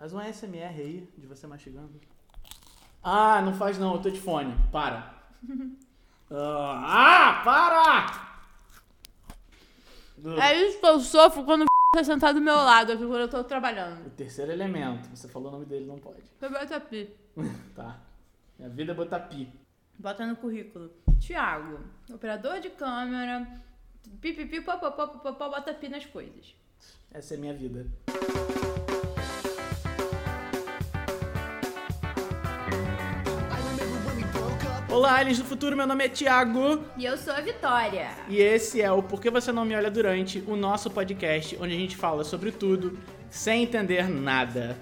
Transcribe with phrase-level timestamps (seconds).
[0.00, 2.00] Faz um ASMR aí de você mastigando.
[3.02, 4.56] Ah, não faz não, eu tô de fone.
[4.72, 5.14] Para.
[6.32, 8.30] ah, para!
[10.42, 13.28] É isso que eu sofro quando o tá sentado do meu lado, aqui quando eu
[13.28, 14.06] tô trabalhando.
[14.06, 15.06] O terceiro elemento.
[15.14, 16.22] Você falou o nome dele, não pode.
[16.38, 17.14] Foi bota pi.
[17.76, 18.00] Tá.
[18.58, 19.52] Minha vida é botar pi.
[19.98, 20.90] Bota no currículo.
[21.18, 21.78] Tiago,
[22.10, 23.46] operador de câmera,
[24.18, 26.54] pipipi, popopó, bota pi nas coisas.
[27.12, 27.86] Essa é minha vida.
[34.90, 38.08] Olá, aliens do futuro, meu nome é Thiago E eu sou a Vitória.
[38.28, 41.74] e esse é o Por que Você Não Me Olha Durante, o nosso podcast onde
[41.74, 42.98] a gente fala sobre tudo
[43.30, 44.76] sem entender nada.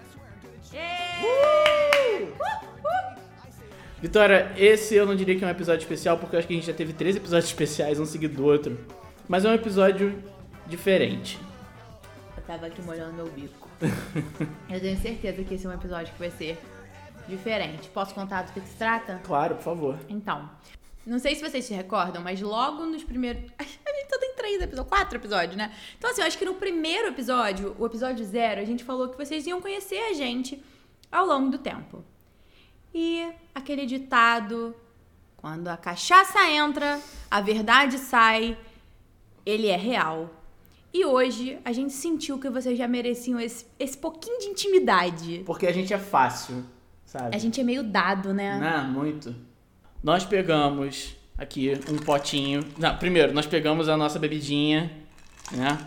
[4.01, 6.57] Vitória, esse eu não diria que é um episódio especial porque eu acho que a
[6.57, 8.79] gente já teve três episódios especiais, um seguido do outro.
[9.29, 10.23] Mas é um episódio
[10.67, 11.39] diferente.
[12.37, 13.69] Eu tava aqui molhando meu bico.
[14.71, 16.59] eu tenho certeza que esse é um episódio que vai ser
[17.29, 17.89] diferente.
[17.89, 19.21] Posso contar do que se trata?
[19.25, 19.99] Claro, por favor.
[20.09, 20.49] Então,
[21.07, 23.43] não sei se vocês se recordam, mas logo nos primeiros.
[23.59, 25.75] A gente só tem três episódios, quatro episódios, né?
[25.97, 29.17] Então, assim, eu acho que no primeiro episódio, o episódio zero, a gente falou que
[29.17, 30.63] vocês iam conhecer a gente
[31.11, 32.05] ao longo do tempo.
[32.95, 34.75] E aquele ditado:
[35.37, 38.59] quando a cachaça entra, a verdade sai,
[39.45, 40.31] ele é real.
[40.93, 45.43] E hoje a gente sentiu que vocês já mereciam esse, esse pouquinho de intimidade.
[45.45, 46.65] Porque a gente é fácil,
[47.09, 47.35] sabe?
[47.35, 48.59] A gente é meio dado, né?
[48.59, 49.35] Não, muito.
[50.03, 52.63] Nós pegamos aqui um potinho.
[52.79, 54.93] Não, primeiro, nós pegamos a nossa bebidinha,
[55.51, 55.79] né?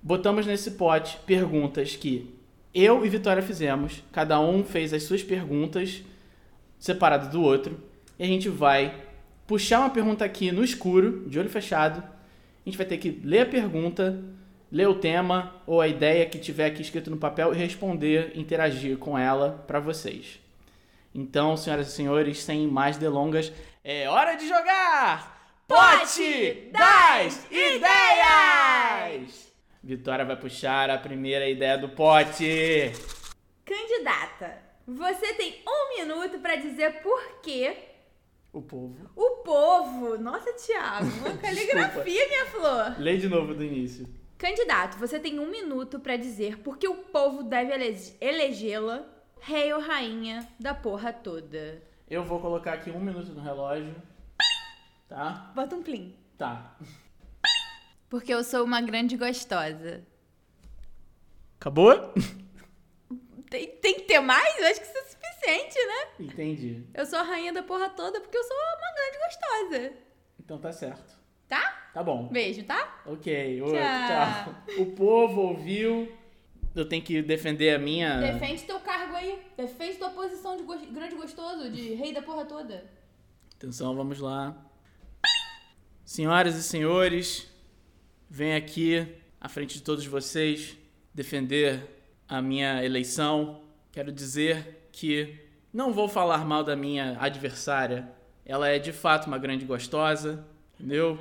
[0.00, 2.32] Botamos nesse pote perguntas que
[2.72, 4.04] eu e Vitória fizemos.
[4.12, 6.02] Cada um fez as suas perguntas
[6.78, 7.82] separado do outro.
[8.16, 9.02] E a gente vai
[9.48, 11.98] puxar uma pergunta aqui no escuro, de olho fechado.
[11.98, 14.22] A gente vai ter que ler a pergunta,
[14.70, 18.98] ler o tema ou a ideia que tiver aqui escrito no papel e responder, interagir
[18.98, 20.40] com ela para vocês.
[21.14, 25.34] Então, senhoras e senhores, sem mais delongas, é hora de jogar!
[25.66, 29.52] Pote das Ideias!
[29.82, 32.92] Vitória vai puxar a primeira ideia do pote.
[33.64, 37.72] Candidata, você tem um minuto pra dizer por que
[38.52, 38.96] O povo.
[39.16, 40.18] o povo.
[40.18, 42.94] Nossa, Thiago, uma caligrafia, minha flor.
[42.98, 44.06] Lê de novo do início.
[44.38, 49.06] Candidato, você tem um minuto pra dizer por que o povo deve ele- elegê-la
[49.40, 51.82] rei ou rainha da porra toda.
[52.08, 53.94] Eu vou colocar aqui um minuto no relógio.
[55.08, 55.52] Tá?
[55.54, 56.14] Bota um plim.
[56.36, 56.76] Tá.
[58.10, 60.04] Porque eu sou uma grande gostosa.
[61.58, 62.12] Acabou?
[63.48, 64.58] Tem, tem que ter mais?
[64.58, 66.08] Eu acho que isso é suficiente, né?
[66.20, 66.86] Entendi.
[66.92, 69.92] Eu sou a rainha da porra toda porque eu sou uma grande gostosa.
[70.38, 71.15] Então tá certo.
[71.48, 71.90] Tá?
[71.94, 72.28] Tá bom.
[72.28, 73.02] Beijo, tá?
[73.06, 73.70] Ok, Tchau.
[73.72, 74.54] tchau.
[74.82, 76.12] O povo ouviu.
[76.74, 78.18] Eu tenho que defender a minha.
[78.20, 79.38] Defende teu cargo aí.
[79.56, 82.84] Defende tua posição de gos- grande gostoso, de rei da porra toda.
[83.54, 84.54] Atenção, vamos lá.
[86.04, 87.50] Senhoras e senhores,
[88.28, 89.06] venho aqui
[89.40, 90.76] à frente de todos vocês
[91.14, 91.82] defender
[92.28, 93.62] a minha eleição.
[93.90, 95.34] Quero dizer que
[95.72, 98.08] não vou falar mal da minha adversária.
[98.44, 101.18] Ela é de fato uma grande gostosa, entendeu?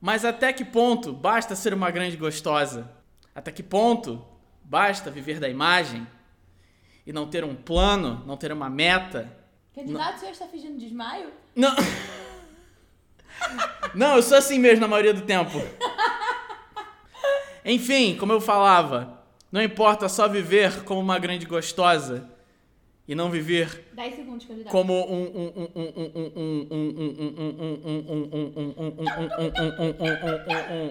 [0.00, 2.90] Mas até que ponto basta ser uma grande gostosa?
[3.34, 4.24] Até que ponto
[4.62, 6.06] basta viver da imagem
[7.06, 9.32] e não ter um plano, não ter uma meta?
[9.74, 11.30] Candidato, o senhor está fingindo desmaio?
[11.54, 11.74] Não.
[13.94, 15.58] Não, eu sou assim mesmo na maioria do tempo.
[17.64, 22.28] Enfim, como eu falava, não importa só viver como uma grande gostosa
[23.08, 23.82] e não viver
[24.70, 25.48] como um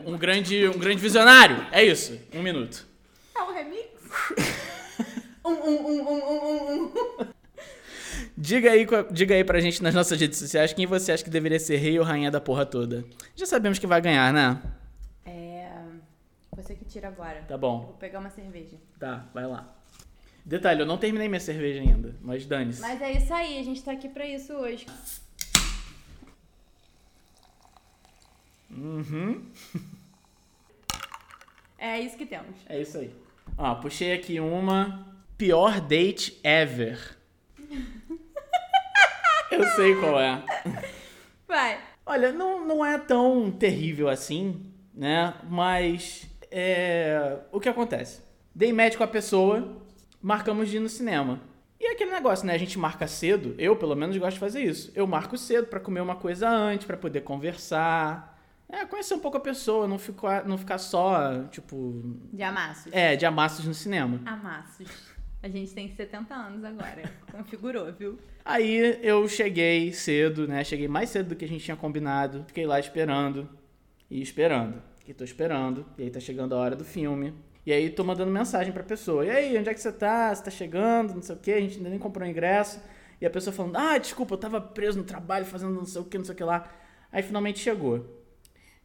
[0.07, 1.67] um grande um grande visionário.
[1.71, 2.19] É isso.
[2.33, 2.87] Um minuto.
[3.35, 3.87] É um remix?
[8.35, 11.59] Diga aí, diga aí pra gente nas nossas redes sociais quem você acha que deveria
[11.59, 13.05] ser rei ou rainha da porra toda.
[13.35, 14.61] Já sabemos que vai ganhar, né?
[15.25, 15.71] É.
[16.55, 17.43] Você que tira agora.
[17.47, 17.81] Tá bom.
[17.81, 18.77] Vou pegar uma cerveja.
[18.99, 19.76] Tá, vai lá.
[20.47, 22.79] Detalhe, eu não terminei minha cerveja ainda, mas dane-se.
[22.79, 24.85] Mas é isso aí, a gente tá aqui pra isso hoje.
[28.71, 29.45] Uhum.
[31.79, 32.55] É isso que temos.
[32.67, 33.13] É isso aí.
[33.55, 37.15] Ó, puxei aqui uma pior date ever.
[39.51, 40.43] eu sei qual é.
[41.47, 41.79] Vai.
[42.03, 45.35] Olha, não, não é tão terrível assim, né?
[45.47, 48.23] Mas é, o que acontece?
[48.55, 49.85] Dei match com a pessoa,
[50.27, 51.39] marcamos de ir no cinema.
[51.79, 52.53] E é aquele negócio, né?
[52.53, 53.55] A gente marca cedo.
[53.57, 54.91] Eu, pelo menos, gosto de fazer isso.
[54.93, 58.37] Eu marco cedo pra comer uma coisa antes, pra poder conversar.
[58.67, 62.03] É, conhecer um pouco a pessoa, não ficar, não ficar só, tipo,
[62.33, 62.91] De amassos.
[62.91, 64.19] é, de amassos no cinema.
[64.25, 64.89] Amassos.
[65.41, 67.09] A gente tem 70 anos agora.
[67.31, 68.19] Configurou, viu?
[68.43, 70.61] Aí eu cheguei cedo, né?
[70.65, 72.43] Cheguei mais cedo do que a gente tinha combinado.
[72.47, 73.47] Fiquei lá esperando
[74.11, 74.81] e esperando.
[75.07, 75.85] E tô esperando.
[75.97, 77.33] E aí tá chegando a hora do filme.
[77.67, 79.25] E aí tô mandando mensagem pra pessoa.
[79.25, 80.33] E aí, onde é que você tá?
[80.33, 81.13] Você tá chegando?
[81.13, 81.51] Não sei o quê.
[81.51, 82.81] A gente ainda nem comprou ingresso.
[83.19, 86.05] E a pessoa falando, ah, desculpa, eu tava preso no trabalho fazendo não sei o
[86.05, 86.65] que, não sei o que lá.
[87.11, 88.23] Aí finalmente chegou.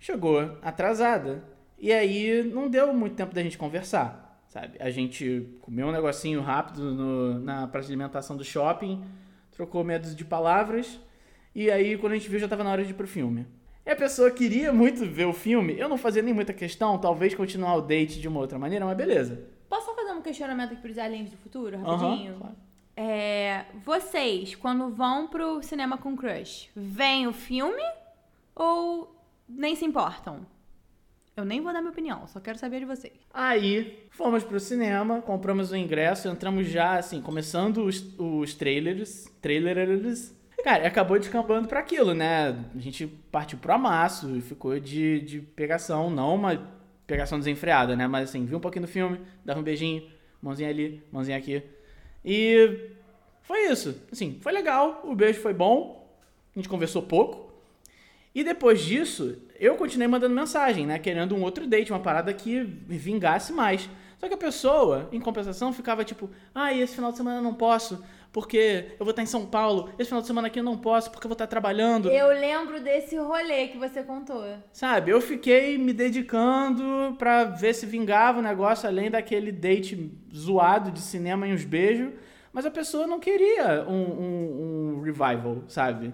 [0.01, 1.45] Chegou atrasada.
[1.79, 4.77] E aí não deu muito tempo da gente conversar, sabe?
[4.81, 9.05] A gente comeu um negocinho rápido no, na praça de alimentação do shopping,
[9.53, 10.99] trocou medos de palavras.
[11.55, 13.47] E aí, quando a gente viu, já tava na hora de ir pro filme.
[13.85, 15.79] E a pessoa queria muito ver o filme.
[15.79, 18.97] Eu não fazia nem muita questão, talvez continuar o date de uma outra maneira, mas
[18.97, 19.45] beleza.
[19.69, 22.37] Posso só fazer um questionamento aqui pros aliens do futuro, rapidinho?
[22.39, 22.55] claro.
[22.97, 27.83] É, vocês, quando vão pro cinema com crush, veem o filme
[28.55, 29.17] ou
[29.49, 30.47] nem se importam?
[31.35, 33.15] Eu nem vou dar minha opinião, só quero saber de vocês.
[33.33, 39.25] Aí, fomos pro cinema, compramos o ingresso, entramos já, assim, começando os, os trailers.
[39.41, 40.35] Trailers.
[40.63, 42.57] Cara, acabou descambando pra aquilo, né?
[42.75, 46.71] A gente partiu pro amasso e ficou de, de pegação, não uma
[47.07, 48.07] pegação desenfreada, né?
[48.07, 50.09] Mas assim, viu um pouquinho do filme, dava um beijinho,
[50.41, 51.63] mãozinha ali, mãozinha aqui.
[52.25, 52.91] E
[53.43, 54.01] foi isso.
[54.13, 56.09] Assim, foi legal, o beijo foi bom,
[56.55, 57.53] a gente conversou pouco.
[58.33, 60.99] E depois disso, eu continuei mandando mensagem, né?
[60.99, 63.91] Querendo um outro date, uma parada que vingasse mais.
[64.19, 68.03] Só que a pessoa, em compensação, ficava tipo, ah, esse final de semana não posso,
[68.33, 69.91] porque eu vou estar em São Paulo.
[69.99, 72.09] Esse final de semana aqui eu não posso, porque eu vou estar trabalhando.
[72.09, 74.43] Eu lembro desse rolê que você contou.
[74.73, 80.91] Sabe, eu fiquei me dedicando pra ver se vingava o negócio, além daquele date zoado
[80.91, 82.13] de cinema e uns beijos.
[82.53, 86.13] Mas a pessoa não queria um, um- um revival, sabe?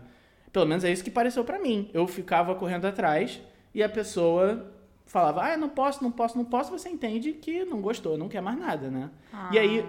[0.53, 1.91] Pelo menos é isso que pareceu pra mim.
[1.93, 3.41] Eu ficava correndo atrás
[3.75, 4.73] e a pessoa
[5.05, 6.71] falava, ah, não posso, não posso, não posso.
[6.71, 9.11] Você entende que não gostou, não quer mais nada, né?
[9.53, 9.85] E aí,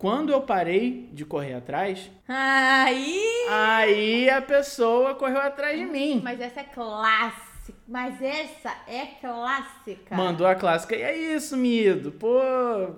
[0.00, 3.46] quando eu parei de correr atrás, Aí.
[3.50, 6.22] aí a pessoa correu atrás de mim.
[6.24, 7.76] Mas essa é clássica.
[7.86, 10.16] Mas essa é clássica.
[10.16, 10.96] Mandou a clássica.
[10.96, 12.12] E é isso, Mido.
[12.12, 12.40] Pô,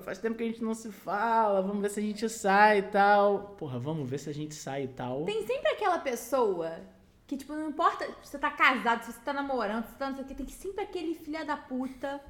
[0.05, 1.61] faz tempo que a gente não se fala.
[1.61, 3.57] Vamos ver se a gente sai e tal.
[3.59, 5.25] Porra, vamos ver se a gente sai e tal.
[5.25, 6.79] Tem sempre aquela pessoa
[7.27, 10.09] que, tipo, não importa se você tá casado, se você tá namorando, se você tá
[10.09, 12.21] não sei o que, tem sempre aquele filha da puta.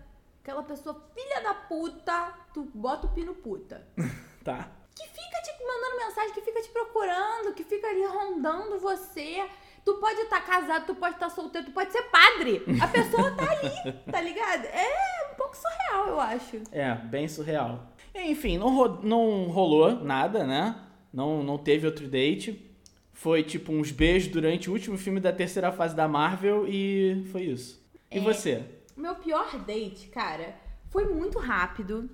[0.42, 3.86] Aquela pessoa filha da puta, tu bota o pino puta.
[4.44, 4.70] Tá.
[4.94, 9.44] Que fica te mandando mensagem, que fica te procurando, que fica ali rondando você.
[9.84, 12.62] Tu pode estar casado, tu pode estar solteiro, tu pode ser padre.
[12.80, 14.64] A pessoa tá aí, tá ligado?
[14.66, 16.62] É um pouco surreal, eu acho.
[16.70, 17.88] É, bem surreal.
[18.14, 20.76] Enfim, não, ro- não rolou nada, né?
[21.12, 22.68] Não, não teve outro date.
[23.12, 27.42] Foi tipo uns beijos durante o último filme da terceira fase da Marvel e foi
[27.42, 27.80] isso.
[28.10, 28.64] E você?
[28.96, 30.54] O meu pior date, cara,
[30.90, 32.10] foi muito rápido,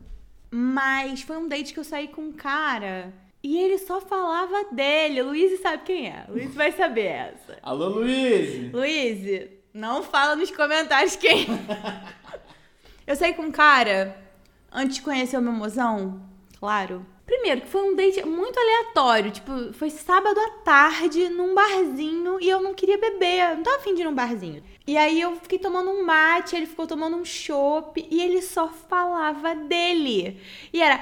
[0.50, 3.12] mas foi um date que eu saí com um cara
[3.42, 5.22] e ele só falava dele.
[5.22, 6.24] Luiz sabe quem é.
[6.28, 7.58] Luiz vai saber essa.
[7.62, 8.72] Alô, Luiz!
[8.72, 11.46] Luiz, não fala nos comentários quem.
[13.06, 14.16] eu saí com um cara
[14.72, 16.22] antes de conhecer o meu mozão,
[16.58, 17.06] claro.
[17.24, 19.30] Primeiro, que foi um date muito aleatório.
[19.30, 23.50] Tipo, foi sábado à tarde num barzinho e eu não queria beber.
[23.50, 24.62] Eu não tava afim de ir num barzinho.
[24.88, 28.68] E aí eu fiquei tomando um mate, ele ficou tomando um chopp e ele só
[28.68, 30.40] falava dele.
[30.72, 30.96] E era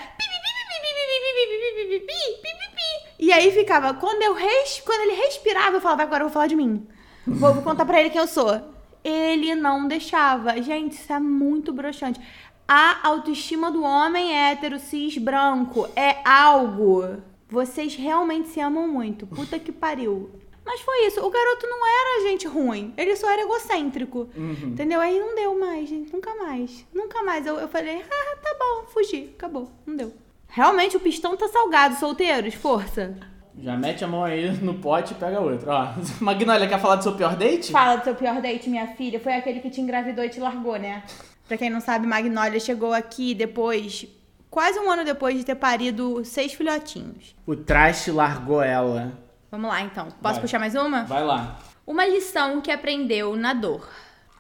[3.17, 4.83] E aí ficava, quando eu res...
[4.85, 6.85] quando ele respirava, eu falava, agora eu vou falar de mim.
[7.25, 8.61] Vou, contar para ele quem eu sou.
[9.05, 10.61] Ele não deixava.
[10.61, 12.21] Gente, isso é muito broxante.
[12.67, 17.23] A autoestima do homem hétero, cis, branco é algo.
[17.49, 19.29] Vocês realmente se amam muito.
[19.29, 20.29] Puta que pariu.
[20.67, 21.25] Mas foi isso.
[21.25, 22.93] O garoto não era gente ruim.
[22.97, 24.29] Ele só era egocêntrico.
[24.37, 25.01] Entendeu?
[25.01, 26.13] Aí não deu mais, gente.
[26.13, 26.85] Nunca mais.
[26.93, 27.47] Nunca mais.
[27.47, 29.31] Eu, eu falei, ah, tá bom, fugi.
[29.37, 29.71] Acabou.
[29.87, 30.13] Não deu.
[30.49, 32.55] Realmente o pistão tá salgado, solteiros.
[32.55, 33.17] Força.
[33.59, 35.71] Já mete a mão aí no pote e pega outro.
[35.71, 37.71] Ó, Magnólia, quer falar do seu pior date?
[37.71, 39.21] Fala do seu pior date, minha filha.
[39.21, 41.05] Foi aquele que te engravidou e te largou, né?
[41.47, 44.05] Pra quem não sabe, Magnólia chegou aqui depois,
[44.51, 47.37] quase um ano depois de ter parido seis filhotinhos.
[47.47, 49.13] O traste largou ela.
[49.51, 50.09] Vamos lá, então.
[50.23, 50.41] Posso Vai.
[50.41, 51.05] puxar mais uma?
[51.05, 51.59] Vai lá.
[51.87, 53.89] Uma lição que aprendeu na dor.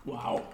[0.06, 0.52] Uau.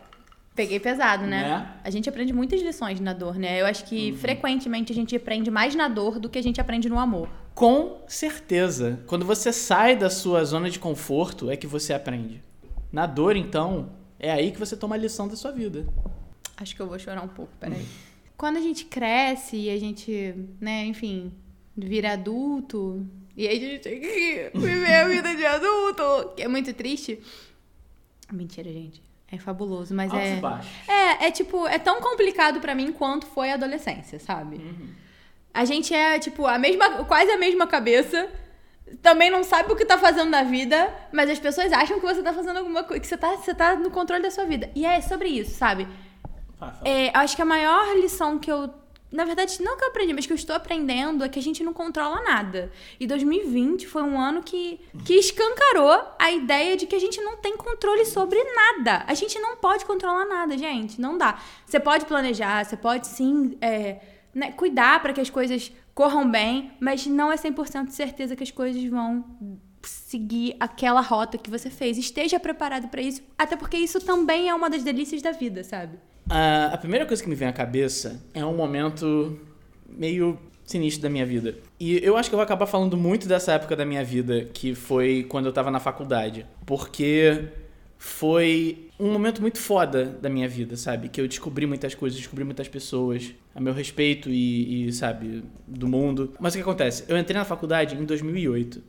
[0.55, 1.43] Peguei pesado, né?
[1.43, 1.73] Né?
[1.83, 3.61] A gente aprende muitas lições na dor, né?
[3.61, 6.91] Eu acho que frequentemente a gente aprende mais na dor do que a gente aprende
[6.91, 7.29] no amor.
[7.55, 9.01] Com certeza.
[9.07, 12.43] Quando você sai da sua zona de conforto, é que você aprende.
[12.93, 15.87] Na dor, então, é aí que você toma a lição da sua vida.
[16.59, 17.87] Acho que eu vou chorar um pouco, peraí.
[18.37, 21.33] Quando a gente cresce e a gente, né, enfim,
[21.75, 26.49] vira adulto, e aí a gente tem que viver a vida de adulto, que é
[26.49, 27.21] muito triste.
[28.31, 29.03] Mentira, gente.
[29.31, 30.37] É fabuloso, mas Altos é.
[30.37, 30.71] baixos.
[30.87, 34.61] É, é tipo, é tão complicado pra mim quanto foi a adolescência, sabe?
[35.55, 38.29] A gente é, tipo, a mesma, quase a mesma cabeça.
[39.01, 42.23] Também não sabe o que tá fazendo na vida, mas as pessoas acham que você
[42.23, 44.71] tá fazendo alguma coisa, que você tá, você tá no controle da sua vida.
[44.75, 45.89] E é sobre isso, sabe?
[46.61, 46.75] Ah.
[46.85, 48.69] É, acho que a maior lição que eu.
[49.13, 51.63] Na verdade, não que eu aprendi, mas que eu estou aprendendo é que a gente
[51.63, 52.73] não controla nada.
[52.99, 57.37] E 2020 foi um ano que, que escancarou a ideia de que a gente não
[57.37, 59.05] tem controle sobre nada.
[59.07, 60.99] A gente não pode controlar nada, gente.
[60.99, 61.39] Não dá.
[61.67, 64.01] Você pode planejar, você pode sim é,
[64.35, 68.43] né, cuidar para que as coisas corram bem, mas não é 100% de certeza que
[68.43, 69.25] as coisas vão
[69.83, 71.99] seguir aquela rota que você fez.
[71.99, 75.99] Esteja preparado para isso, até porque isso também é uma das delícias da vida, sabe?
[76.29, 79.39] A primeira coisa que me vem à cabeça é um momento
[79.89, 81.57] meio sinistro da minha vida.
[81.79, 84.75] E eu acho que eu vou acabar falando muito dessa época da minha vida, que
[84.75, 86.47] foi quando eu tava na faculdade.
[86.65, 87.49] Porque
[87.99, 91.09] foi um momento muito foda da minha vida, sabe?
[91.09, 95.87] Que eu descobri muitas coisas, descobri muitas pessoas a meu respeito e, e, sabe, do
[95.87, 96.33] mundo.
[96.41, 97.05] Mas o que acontece?
[97.07, 98.83] Eu entrei na faculdade em 2008.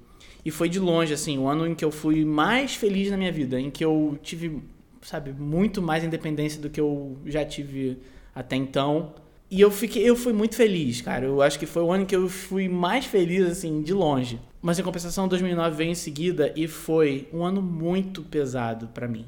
[0.45, 3.31] E foi de longe, assim, o ano em que eu fui mais feliz na minha
[3.31, 4.61] vida, em que eu tive,
[5.03, 7.99] sabe, muito mais independência do que eu já tive
[8.33, 9.13] até então.
[9.49, 11.25] E eu fiquei, eu fui muito feliz, cara.
[11.25, 14.39] Eu acho que foi o ano que eu fui mais feliz, assim, de longe.
[14.61, 19.25] Mas em compensação, 2009 veio em seguida e foi um ano muito pesado pra mim.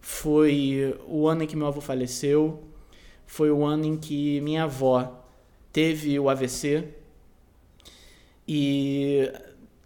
[0.00, 2.62] Foi o ano em que meu avô faleceu,
[3.26, 5.24] foi o ano em que minha avó
[5.72, 6.84] teve o AVC.
[8.46, 9.32] E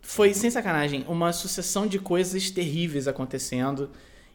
[0.03, 3.91] foi, sem sacanagem, uma sucessão de coisas terríveis acontecendo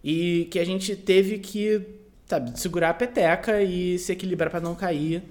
[0.06, 1.82] e que a gente teve que,
[2.28, 5.24] sabe, segurar a peteca e se equilibrar para não cair.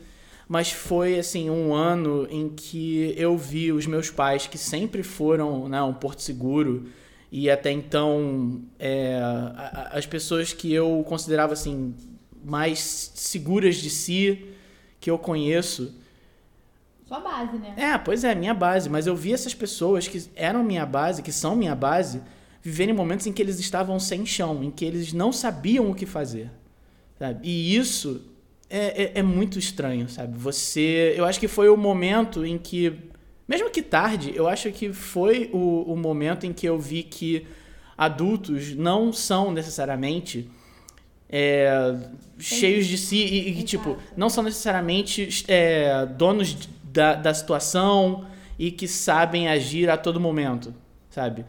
[0.49, 5.69] Mas foi, assim, um ano em que eu vi os meus pais, que sempre foram
[5.69, 6.89] né, um porto seguro,
[7.31, 9.21] e até então é,
[9.93, 11.95] as pessoas que eu considerava, assim,
[12.45, 12.81] mais
[13.15, 14.45] seguras de si,
[15.01, 15.95] que eu conheço,
[17.07, 17.75] Sua base, né?
[17.77, 18.91] é, pois é, minha base.
[18.91, 22.21] Mas eu vi essas pessoas que eram minha base, que são minha base,
[22.65, 26.07] viverem momentos em que eles estavam sem chão, em que eles não sabiam o que
[26.07, 26.51] fazer.
[27.19, 27.47] Sabe?
[27.47, 28.23] E isso
[28.71, 30.37] é, é, é muito estranho, sabe?
[30.39, 31.13] Você.
[31.15, 32.95] Eu acho que foi o momento em que.
[33.47, 37.47] Mesmo que tarde, eu acho que foi o, o momento em que eu vi que
[37.97, 40.51] adultos não são necessariamente
[41.29, 41.95] é,
[42.39, 48.27] cheios de si e, e que, tipo, não são necessariamente é, donos da, da situação
[48.59, 50.75] e que sabem agir a todo momento,
[51.11, 51.45] sabe?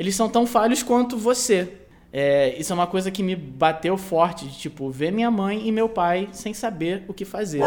[0.00, 1.74] Eles são tão falhos quanto você.
[2.10, 5.70] É, isso é uma coisa que me bateu forte, de, tipo, ver minha mãe e
[5.70, 7.62] meu pai sem saber o que fazer.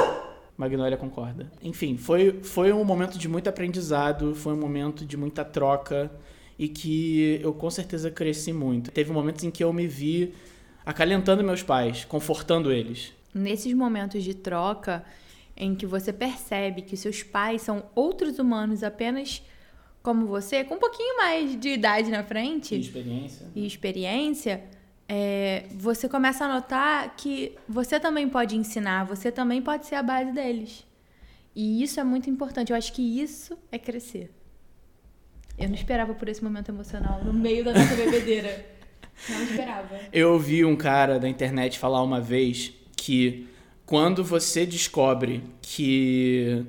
[0.57, 1.51] Magnólia concorda.
[1.61, 6.11] Enfim, foi, foi um momento de muito aprendizado, foi um momento de muita troca
[6.57, 8.89] e que eu com certeza cresci muito.
[8.89, 10.33] Teve momentos em que eu me vi
[10.83, 13.13] acalentando meus pais, confortando eles.
[13.31, 15.05] Nesses momentos de troca,
[15.55, 19.43] em que você percebe que seus pais são outros humanos apenas
[20.03, 23.47] como você, com um pouquinho mais de idade na frente experiência.
[23.55, 24.61] e experiência,
[25.07, 30.03] é, você começa a notar que você também pode ensinar, você também pode ser a
[30.03, 30.85] base deles.
[31.55, 32.71] E isso é muito importante.
[32.71, 34.29] Eu acho que isso é crescer.
[35.57, 38.73] Eu não esperava por esse momento emocional no meio da nossa bebedeira.
[39.29, 39.99] Não esperava.
[40.11, 43.47] Eu ouvi um cara da internet falar uma vez que
[43.85, 46.65] quando você descobre que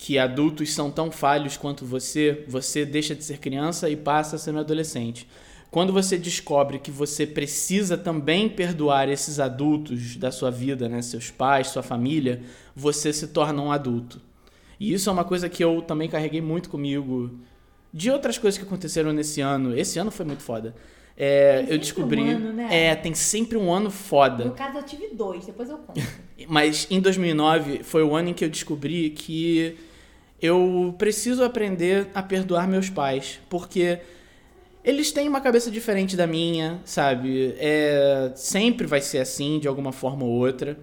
[0.00, 4.38] que adultos são tão falhos quanto você, você deixa de ser criança e passa a
[4.38, 5.28] ser um adolescente.
[5.70, 11.30] Quando você descobre que você precisa também perdoar esses adultos da sua vida, né, seus
[11.30, 12.40] pais, sua família,
[12.74, 14.22] você se torna um adulto.
[14.80, 17.38] E isso é uma coisa que eu também carreguei muito comigo
[17.92, 19.76] de outras coisas que aconteceram nesse ano.
[19.76, 20.74] Esse ano foi muito foda.
[21.14, 22.22] É, eu descobri.
[22.22, 22.68] um ano, né?
[22.70, 24.46] É, tem sempre um ano foda.
[24.46, 26.00] No caso, eu tive dois, depois eu conto.
[26.48, 29.76] Mas em 2009 foi o ano em que eu descobri que
[30.40, 33.98] eu preciso aprender a perdoar meus pais, porque
[34.82, 37.54] eles têm uma cabeça diferente da minha, sabe?
[37.58, 40.78] É, sempre vai ser assim, de alguma forma ou outra.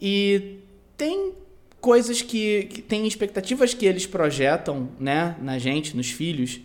[0.00, 0.58] E
[0.96, 1.32] tem
[1.80, 6.60] coisas que, que tem expectativas que eles projetam, né, na gente, nos filhos,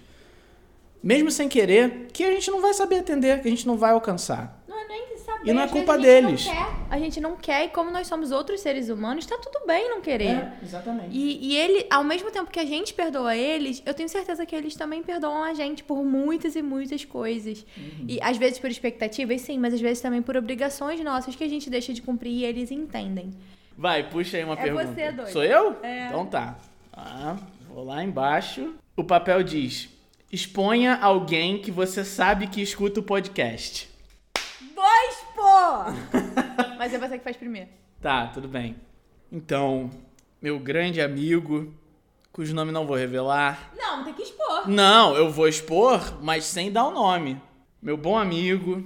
[1.02, 3.92] mesmo sem querer, que a gente não vai saber atender, que a gente não vai
[3.92, 4.59] alcançar.
[4.80, 5.50] Não é nem saber.
[5.50, 6.46] E não é culpa a gente deles.
[6.46, 6.68] Não quer.
[6.90, 10.02] A gente não quer, e como nós somos outros seres humanos, tá tudo bem não
[10.02, 10.52] querer.
[10.64, 11.10] exatamente.
[11.16, 14.56] E, e ele, ao mesmo tempo que a gente perdoa eles, eu tenho certeza que
[14.56, 17.66] eles também perdoam a gente por muitas e muitas coisas.
[17.78, 18.06] Uhum.
[18.08, 21.50] E às vezes por expectativas, sim, mas às vezes também por obrigações nossas que a
[21.50, 23.32] gente deixa de cumprir e eles entendem.
[23.78, 24.88] Vai, puxa aí uma É pergunta.
[24.88, 25.32] você, doido.
[25.32, 25.76] Sou eu?
[25.84, 26.08] É.
[26.08, 26.58] Então tá.
[26.92, 27.38] Ah,
[27.70, 28.74] vou lá embaixo.
[28.96, 29.90] O papel diz:
[30.32, 33.89] exponha alguém que você sabe que escuta o podcast.
[34.80, 36.72] Dois, pô!
[36.80, 37.68] mas é você que faz primeiro.
[38.00, 38.78] Tá, tudo bem.
[39.30, 39.90] Então,
[40.42, 41.74] meu grande amigo,
[42.32, 43.74] cujo nome não vou revelar.
[43.78, 44.70] Não, tem que expor.
[44.70, 47.42] Não, eu vou expor, mas sem dar o nome.
[47.82, 48.82] Meu bom amigo,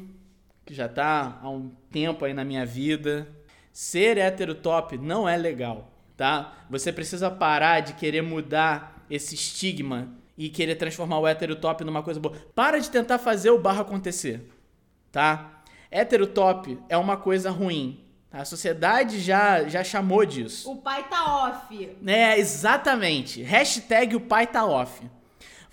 [0.65, 3.27] que já tá há um tempo aí na minha vida.
[3.71, 6.65] Ser hétero top não é legal, tá?
[6.71, 12.01] Você precisa parar de querer mudar esse estigma e querer transformar o hétero top numa
[12.01, 12.35] coisa boa.
[12.55, 14.49] Para de tentar fazer o barro acontecer,
[15.11, 15.52] tá?
[15.95, 18.03] Hétero top é uma coisa ruim.
[18.31, 20.71] A sociedade já, já chamou disso.
[20.71, 21.97] O pai tá off.
[22.03, 23.43] É, exatamente.
[23.43, 25.07] Hashtag o pai tá off.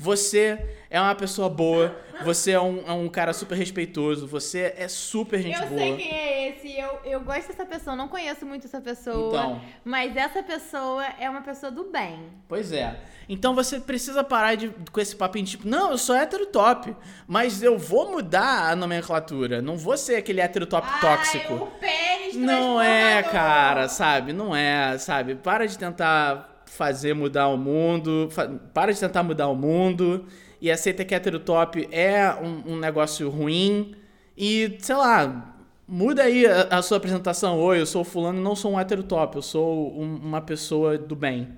[0.00, 4.88] Você é uma pessoa boa, você é um, é um cara super respeitoso, você é
[4.88, 5.78] super gente eu boa.
[5.78, 9.28] sei quem é esse, eu, eu gosto dessa pessoa, não conheço muito essa pessoa.
[9.28, 9.60] Então.
[9.84, 12.18] Mas essa pessoa é uma pessoa do bem.
[12.48, 12.98] Pois é.
[13.28, 16.96] Então você precisa parar de, com esse papinho tipo, não, eu sou hétero top,
[17.28, 19.60] mas eu vou mudar a nomenclatura.
[19.60, 21.52] Não vou ser aquele hétero top tóxico.
[21.52, 24.32] Ai, o pênis Não é, cara, sabe?
[24.32, 25.34] Não é, sabe?
[25.34, 30.26] Para de tentar fazer mudar o mundo, fa- para de tentar mudar o mundo
[30.60, 33.94] e aceita que hétero top é um, um negócio ruim
[34.36, 37.58] e, sei lá, muda aí a, a sua apresentação.
[37.58, 41.16] Oi, eu sou fulano, não sou um hétero top, eu sou um- uma pessoa do
[41.16, 41.56] bem.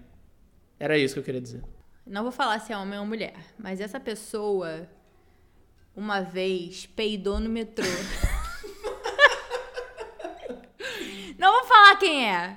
[0.81, 1.63] Era isso que eu queria dizer.
[2.07, 4.89] Não vou falar se é homem ou mulher, mas essa pessoa
[5.95, 7.85] uma vez peidou no metrô.
[11.39, 12.57] Não vou falar quem é.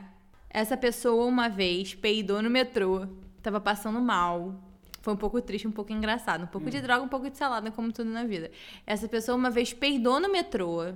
[0.55, 3.05] Essa pessoa uma vez peidou no metrô,
[3.43, 4.55] tava passando mal.
[5.01, 6.45] Foi um pouco triste, um pouco engraçado.
[6.45, 8.49] Um pouco de droga, um pouco de salada, como tudo na vida.
[8.87, 10.93] Essa pessoa uma vez peidou no metrô.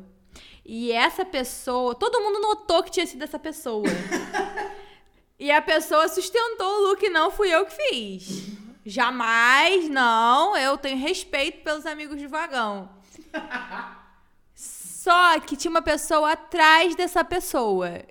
[0.65, 1.93] E essa pessoa.
[1.93, 3.83] Todo mundo notou que tinha sido essa pessoa.
[5.41, 8.43] E a pessoa sustentou o look, não fui eu que fiz.
[8.85, 10.57] Jamais, não.
[10.57, 12.89] Eu tenho respeito pelos amigos de vagão.
[14.53, 18.01] Só que tinha uma pessoa atrás dessa pessoa.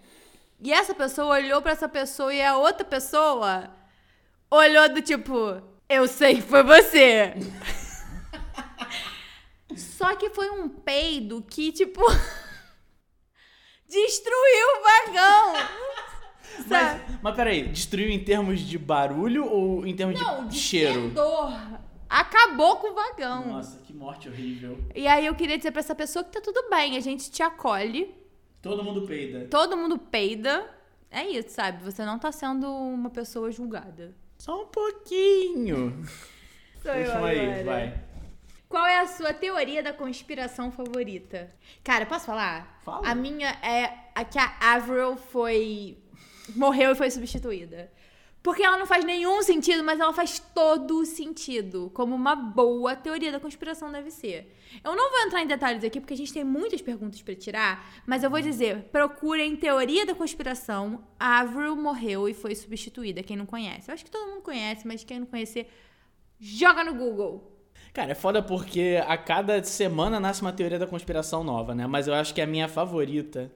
[0.60, 3.70] E essa pessoa olhou pra essa pessoa e a outra pessoa
[4.50, 7.34] olhou do tipo, eu sei que foi você.
[9.76, 12.00] Só que foi um peido que, tipo,
[13.88, 15.52] destruiu o vagão.
[16.66, 21.09] Mas, mas peraí, destruiu em termos de barulho ou em termos Não, de de cheiro?
[21.09, 21.52] fedor.
[22.09, 23.46] Acabou com o vagão.
[23.52, 24.83] Nossa, que morte horrível.
[24.94, 27.42] E aí eu queria dizer pra essa pessoa que tá tudo bem, a gente te
[27.42, 28.14] acolhe,
[28.61, 29.47] Todo mundo peida.
[29.51, 30.68] todo mundo peida.
[31.11, 31.83] É isso, sabe?
[31.85, 34.14] Você não tá sendo uma pessoa julgada.
[34.38, 36.05] Só um pouquinho.
[36.83, 38.01] Sou Puxa uma aí, vai.
[38.68, 41.51] Qual é a sua teoria da conspiração favorita?
[41.83, 42.79] Cara, posso falar?
[42.85, 43.09] Fala.
[43.09, 45.97] A minha é a que a Avril foi.
[46.55, 47.90] morreu e foi substituída.
[48.42, 51.90] Porque ela não faz nenhum sentido, mas ela faz todo sentido.
[51.92, 54.55] Como uma boa teoria da conspiração deve ser.
[54.85, 58.03] Eu não vou entrar em detalhes aqui, porque a gente tem muitas perguntas pra tirar,
[58.07, 61.05] mas eu vou dizer: procurem teoria da conspiração.
[61.18, 63.22] Avril morreu e foi substituída.
[63.22, 63.90] Quem não conhece.
[63.90, 65.68] Eu acho que todo mundo conhece, mas quem não conhecer,
[66.38, 67.59] joga no Google.
[67.92, 71.87] Cara, é foda porque a cada semana nasce uma teoria da conspiração nova, né?
[71.87, 73.51] Mas eu acho que a minha favorita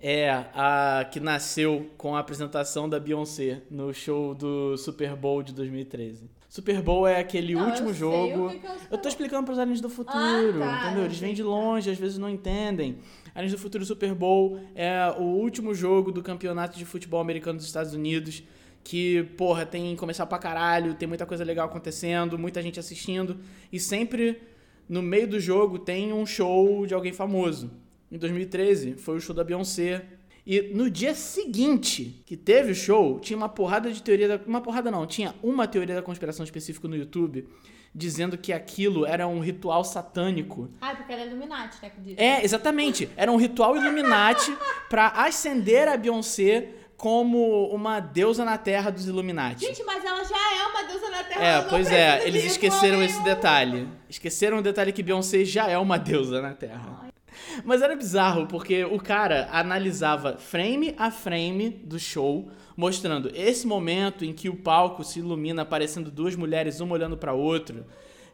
[0.00, 5.52] é a que nasceu com a apresentação da Beyoncé no show do Super Bowl de
[5.52, 6.30] 2013.
[6.48, 8.50] Super Bowl é aquele Não, último eu jogo.
[8.50, 10.18] que que é Eu tô explicando pros aliens do futuro,
[10.58, 11.02] tá, entendeu?
[11.02, 11.56] eu Eles vêm de entendi.
[11.56, 12.98] longe, às vezes não entendem.
[13.32, 17.66] Aliens do Futuro Super Bowl é o último jogo do campeonato de futebol americano dos
[17.66, 18.42] Estados Unidos.
[18.82, 23.38] Que, porra, tem comercial pra caralho, tem muita coisa legal acontecendo, muita gente assistindo.
[23.72, 24.40] E sempre
[24.88, 27.70] no meio do jogo tem um show de alguém famoso.
[28.10, 30.04] Em 2013 foi o show da Beyoncé.
[30.46, 34.40] E no dia seguinte que teve o show, tinha uma porrada de teoria da.
[34.46, 37.46] Uma porrada não, tinha uma teoria da conspiração específica no YouTube
[37.94, 40.70] dizendo que aquilo era um ritual satânico.
[40.80, 41.90] Ah, porque ela é Illuminati, né?
[41.90, 42.18] Que diz.
[42.18, 43.10] É, exatamente.
[43.16, 44.56] Era um ritual Illuminati
[44.88, 49.64] pra ascender a Beyoncé como uma deusa na terra dos Illuminati.
[49.64, 51.44] Gente, mas ela já é uma deusa na Terra.
[51.44, 53.88] É, pois é, eles esqueceram esse detalhe.
[54.06, 57.08] Esqueceram o detalhe que Beyoncé já é uma deusa na Terra.
[57.64, 64.24] Mas era bizarro, porque o cara analisava frame a frame do show, mostrando esse momento
[64.24, 67.86] em que o palco se ilumina aparecendo duas mulheres, uma olhando pra outra,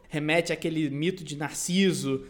[0.09, 2.25] remete àquele mito de Narciso.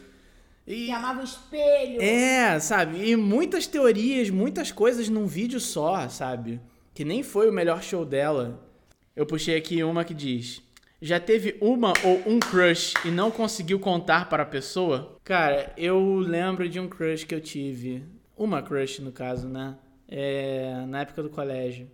[0.66, 2.02] E Que amava o espelho.
[2.02, 3.10] é, sabe?
[3.10, 6.60] E muitas teorias, muitas coisas num vídeo só, sabe?
[6.94, 8.68] Que nem foi o melhor show dela.
[9.16, 10.62] Eu puxei aqui uma que diz:
[11.00, 15.18] Já teve uma ou um crush e não conseguiu contar para a pessoa?
[15.24, 18.04] Cara, eu lembro de um crush que eu tive.
[18.36, 19.78] Uma crush, no caso, né?
[20.08, 21.88] É, na época do colégio.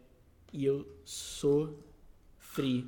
[0.53, 2.87] E eu sofri.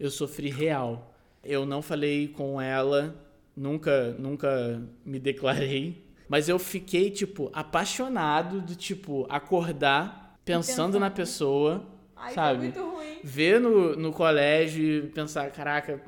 [0.00, 1.14] Eu sofri real.
[1.44, 3.14] Eu não falei com ela,
[3.56, 6.04] nunca, nunca me declarei.
[6.28, 11.86] Mas eu fiquei, tipo, apaixonado do tipo, acordar, pensando, na pessoa,
[12.18, 12.58] Ai, sabe?
[12.64, 13.20] muito ruim.
[13.22, 16.00] ver no, no colégio e pensar, caraca,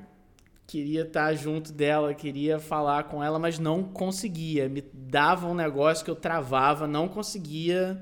[0.66, 4.68] queria estar junto dela, queria falar com ela, mas não conseguia.
[4.68, 8.00] Me dava um negócio que eu travava, não conseguia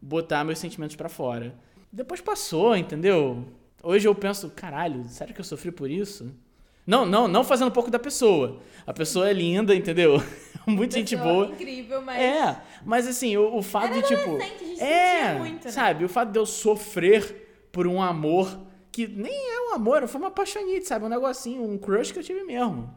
[0.00, 1.54] botar meus sentimentos pra fora.
[1.90, 3.46] Depois passou, entendeu?
[3.82, 6.32] Hoje eu penso, caralho, sério que eu sofri por isso?
[6.86, 8.60] Não, não, não fazendo pouco da pessoa.
[8.86, 10.22] A pessoa é linda, entendeu?
[10.66, 11.46] Muito gente boa.
[11.46, 12.20] Incrível, mas.
[12.20, 14.36] É, mas assim, o, o fato de, tipo.
[14.36, 15.70] a É, muito, né?
[15.70, 16.04] sabe?
[16.04, 18.60] O fato de eu sofrer por um amor
[18.92, 21.06] que nem é um amor, foi uma apaixonite, sabe?
[21.06, 22.94] Um negocinho, um crush que eu tive mesmo.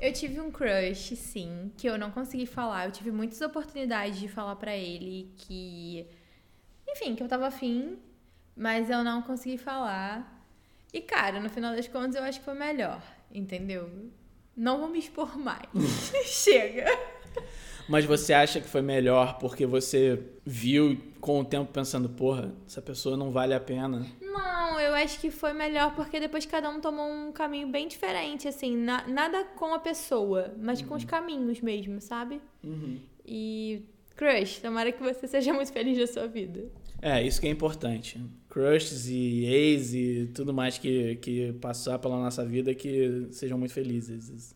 [0.00, 2.86] Eu tive um crush, sim, que eu não consegui falar.
[2.86, 6.06] Eu tive muitas oportunidades de falar pra ele que.
[6.88, 7.98] Enfim, que eu tava afim,
[8.56, 10.44] mas eu não consegui falar.
[10.92, 13.88] E, cara, no final das contas, eu acho que foi melhor, entendeu?
[14.56, 15.68] Não vou me expor mais.
[16.24, 16.86] Chega.
[17.88, 22.80] Mas você acha que foi melhor porque você viu com o tempo pensando, porra, essa
[22.82, 24.06] pessoa não vale a pena?
[24.20, 28.48] Não, eu acho que foi melhor porque depois cada um tomou um caminho bem diferente,
[28.48, 32.40] assim, na- nada com a pessoa, mas com os caminhos mesmo, sabe?
[33.26, 33.82] E
[34.16, 36.64] crush, tomara que você seja muito feliz da sua vida.
[37.00, 38.20] É, isso que é importante.
[38.48, 43.74] Crushes e ex e tudo mais que, que passar pela nossa vida que sejam muito
[43.74, 44.54] felizes.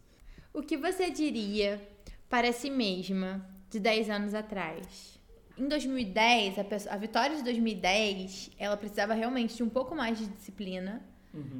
[0.54, 1.80] O que você diria
[2.28, 5.16] para si mesma de 10 anos atrás?
[5.58, 10.18] Em 2010, a, pessoa- a Vitória de 2010, ela precisava realmente de um pouco mais
[10.18, 11.02] de disciplina,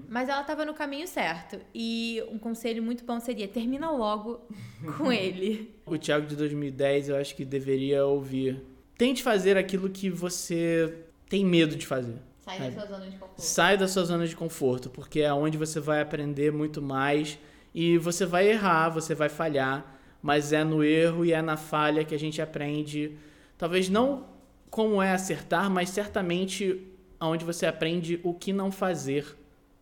[0.09, 1.59] mas ela estava no caminho certo.
[1.74, 4.40] E um conselho muito bom seria: termina logo
[4.96, 5.74] com ele.
[5.85, 8.62] O Thiago de 2010 eu acho que deveria ouvir.
[8.96, 10.94] Tente fazer aquilo que você
[11.29, 12.16] tem medo de fazer.
[12.40, 13.40] Sai da sua zona de conforto.
[13.42, 17.38] Sai da sua zona de conforto, porque é onde você vai aprender muito mais
[17.74, 19.95] e você vai errar, você vai falhar,
[20.27, 23.17] mas é no erro e é na falha que a gente aprende.
[23.57, 24.27] Talvez não
[24.69, 26.85] como é acertar, mas certamente
[27.21, 29.37] aonde você aprende o que não fazer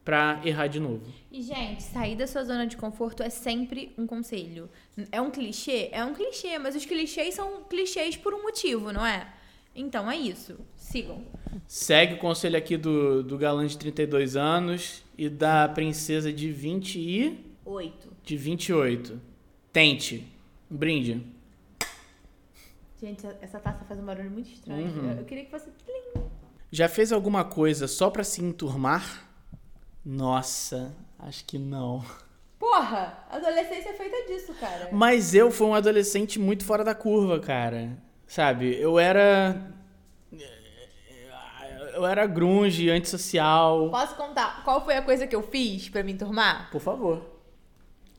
[0.04, 1.10] pra errar de novo.
[1.32, 4.68] E, gente, sair da sua zona de conforto é sempre um conselho.
[5.10, 5.88] É um clichê?
[5.90, 9.26] É um clichê, mas os clichês são clichês por um motivo, não é?
[9.74, 10.58] Então é isso.
[10.76, 11.24] Sigam.
[11.66, 16.98] Segue o conselho aqui do, do galã de 32 anos e da princesa de 20
[16.98, 18.12] e Oito.
[18.22, 19.18] de 28.
[19.72, 20.33] Tente.
[20.70, 21.26] Brinde.
[23.00, 24.86] Gente, essa taça faz um barulho muito estranho.
[24.86, 25.10] Uhum.
[25.18, 25.68] Eu- queria que fosse.
[26.70, 29.28] Já fez alguma coisa só pra se enturmar?
[30.04, 32.04] Nossa, acho que não.
[32.58, 33.18] Porra!
[33.30, 34.88] Adolescência é feita disso, cara.
[34.92, 37.96] Mas eu fui um adolescente muito fora da curva, cara.
[38.26, 39.72] Sabe, eu era.
[41.92, 43.88] Eu era grunge, antissocial.
[43.90, 46.68] Posso contar qual foi a coisa que eu fiz pra me enturmar?
[46.72, 47.33] Por favor.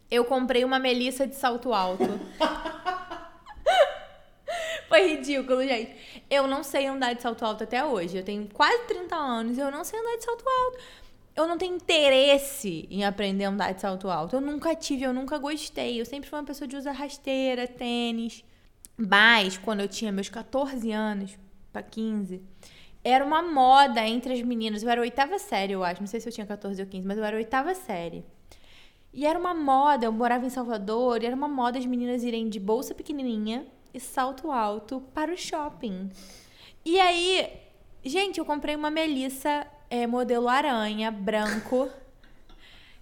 [0.09, 2.03] Eu comprei uma melissa de salto alto.
[4.87, 5.95] Foi ridículo, gente.
[6.29, 8.17] Eu não sei andar de salto alto até hoje.
[8.17, 10.77] Eu tenho quase 30 anos e eu não sei andar de salto alto.
[11.35, 14.37] Eu não tenho interesse em aprender a andar de salto alto.
[14.37, 15.99] Eu nunca tive, eu nunca gostei.
[15.99, 18.43] Eu sempre fui uma pessoa de usar rasteira, tênis.
[18.95, 21.37] Mas, quando eu tinha meus 14 anos,
[21.73, 22.41] pra 15,
[23.03, 24.81] era uma moda entre as meninas.
[24.81, 25.99] Eu era oitava série, eu acho.
[25.99, 28.23] Não sei se eu tinha 14 ou 15, mas eu era oitava série.
[29.15, 32.49] E era uma moda, eu morava em Salvador, e era uma moda as meninas irem
[32.49, 36.11] de bolsa pequenininha e salto alto para o shopping.
[36.83, 37.49] E aí,
[38.03, 41.89] gente, eu comprei uma Melissa é, modelo aranha, branco.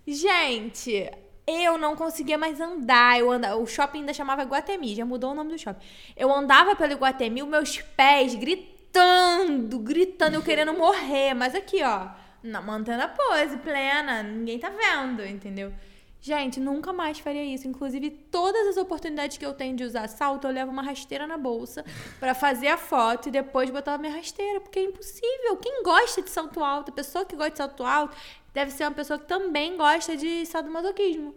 [0.05, 1.09] Gente,
[1.47, 3.17] eu não conseguia mais andar.
[3.17, 5.83] Eu andava, o shopping ainda chamava Guatemi, já mudou o nome do shopping.
[6.15, 11.33] Eu andava pelo Guatemi, os meus pés gritando, gritando, eu querendo morrer.
[11.33, 12.09] Mas aqui, ó,
[12.61, 15.73] mantendo a pose plena, ninguém tá vendo, entendeu?
[16.25, 17.67] Gente, nunca mais faria isso.
[17.67, 21.37] Inclusive, todas as oportunidades que eu tenho de usar salto, eu levo uma rasteira na
[21.37, 21.83] bolsa
[22.17, 25.57] pra fazer a foto e depois botar a minha rasteira, porque é impossível.
[25.57, 28.15] Quem gosta de salto alto, a pessoa que gosta de salto alto,
[28.53, 31.35] deve ser uma pessoa que também gosta de sadomasoquismo.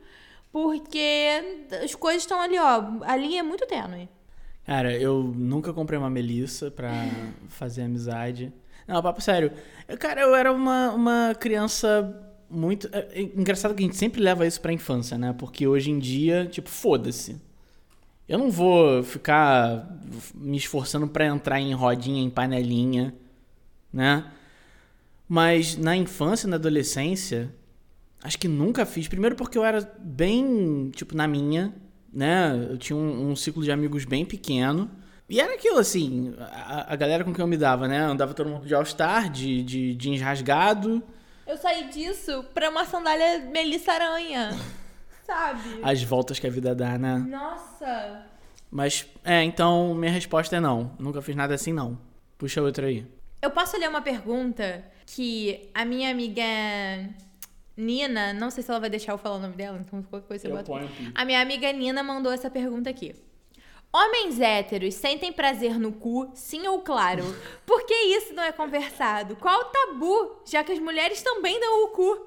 [0.53, 2.85] Porque as coisas estão ali, ó.
[3.03, 4.09] A linha é muito tênue.
[4.64, 6.92] Cara, eu nunca comprei uma melissa pra
[7.51, 8.53] fazer amizade.
[8.87, 9.51] Não, papo sério.
[9.88, 12.88] Eu, cara, eu era uma, uma criança muito.
[12.92, 15.35] É, é engraçado que a gente sempre leva isso pra infância, né?
[15.37, 17.37] Porque hoje em dia, tipo, foda-se.
[18.28, 19.88] Eu não vou ficar
[20.35, 23.14] me esforçando pra entrar em rodinha, em panelinha,
[23.92, 24.24] né?
[25.28, 27.52] Mas na infância, na adolescência,
[28.22, 29.06] acho que nunca fiz.
[29.09, 31.74] Primeiro porque eu era bem, tipo, na minha,
[32.12, 32.68] né?
[32.70, 34.90] Eu tinha um, um ciclo de amigos bem pequeno.
[35.28, 37.98] E era aquilo assim, a, a galera com quem eu me dava, né?
[37.98, 41.02] Andava todo mundo de All-Star, de, de jeans rasgado.
[41.46, 44.50] Eu saí disso pra uma sandália Melissa Aranha.
[45.24, 45.80] Sabe?
[45.82, 47.18] As voltas que a vida dá, né?
[47.18, 48.26] Nossa.
[48.70, 50.92] Mas, é, então minha resposta é não.
[50.98, 51.98] Nunca fiz nada assim, não.
[52.38, 53.06] Puxa outra aí.
[53.42, 56.42] Eu posso ler uma pergunta que a minha amiga
[57.76, 60.42] Nina, não sei se ela vai deixar eu falar o nome dela, então qualquer coisa
[60.42, 60.64] você Eu bota.
[60.72, 61.12] ponho o pi.
[61.14, 63.14] A minha amiga Nina mandou essa pergunta aqui.
[63.98, 67.22] Homens héteros sentem prazer no cu, sim ou claro?
[67.64, 69.37] Por que isso não é conversado?
[69.37, 72.26] Qual o tabu, já que as mulheres também dão o cu?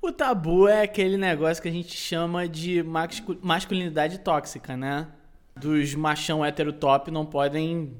[0.00, 5.08] O tabu é aquele negócio que a gente chama de mascu- masculinidade tóxica, né?
[5.54, 7.94] Dos machão hétero top não podem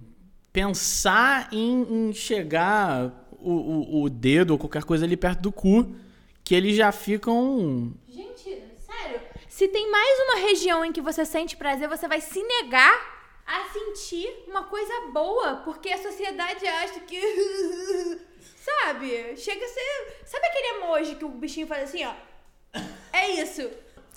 [0.51, 5.95] pensar em, em chegar o, o, o dedo ou qualquer coisa ali perto do cu,
[6.43, 7.93] que eles já ficam.
[9.57, 12.95] Se tem mais uma região em que você sente prazer, você vai se negar
[13.47, 17.19] a sentir uma coisa boa, porque a sociedade acha que.
[18.61, 19.35] Sabe?
[19.35, 20.25] Chega a ser.
[20.27, 22.13] Sabe aquele emoji que o bichinho faz assim, ó?
[23.11, 23.71] É isso.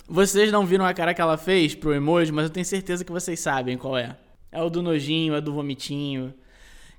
[0.06, 3.12] Vocês não viram a cara que ela fez pro emoji, mas eu tenho certeza que
[3.14, 4.18] vocês sabem qual é.
[4.52, 6.34] É o do nojinho, é do vomitinho.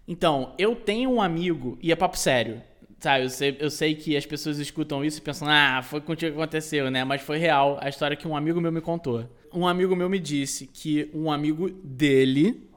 [0.08, 2.62] Então, eu tenho um amigo, e é papo sério,
[3.00, 3.24] sabe?
[3.24, 6.38] Eu sei, eu sei que as pessoas escutam isso e pensam, ah, foi contigo que
[6.38, 7.02] aconteceu, né?
[7.02, 9.26] Mas foi real a história que um amigo meu me contou.
[9.52, 12.68] Um amigo meu me disse que um amigo dele,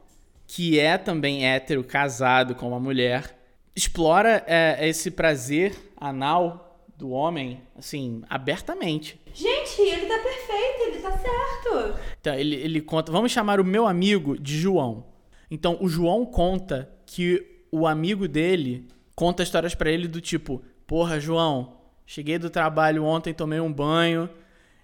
[0.47, 3.37] que é também hétero, casado com uma mulher,
[3.75, 9.19] explora é, esse prazer anal do homem, assim, abertamente.
[9.33, 11.99] Gente, ele tá perfeito, ele tá certo.
[12.21, 13.11] Então, ele, ele conta.
[13.11, 15.05] Vamos chamar o meu amigo de João.
[15.49, 21.19] Então, o João conta que o amigo dele conta histórias pra ele do tipo: Porra,
[21.19, 24.29] João, cheguei do trabalho ontem, tomei um banho.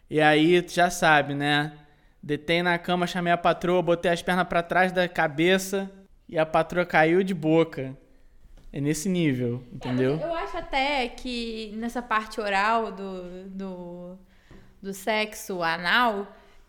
[0.09, 1.73] E aí, já sabe, né?
[2.21, 5.89] Detei na cama, chamei a patroa, botei as pernas pra trás da cabeça
[6.27, 7.95] e a patroa caiu de boca.
[8.71, 10.19] É nesse nível, entendeu?
[10.19, 14.17] Eu acho até que nessa parte oral do, do,
[14.79, 16.27] do sexo anal,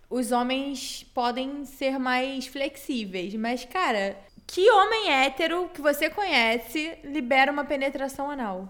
[0.08, 3.34] os homens podem ser mais flexíveis.
[3.34, 4.16] Mas, cara,
[4.52, 8.68] que homem hétero que você conhece libera uma penetração anal?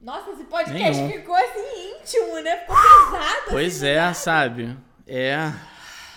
[0.00, 1.12] Nossa, esse podcast Nenhum.
[1.12, 2.56] ficou assim íntimo, né?
[2.58, 3.50] Ficou pesado.
[3.50, 4.76] Pois é, sabe?
[5.06, 5.52] É.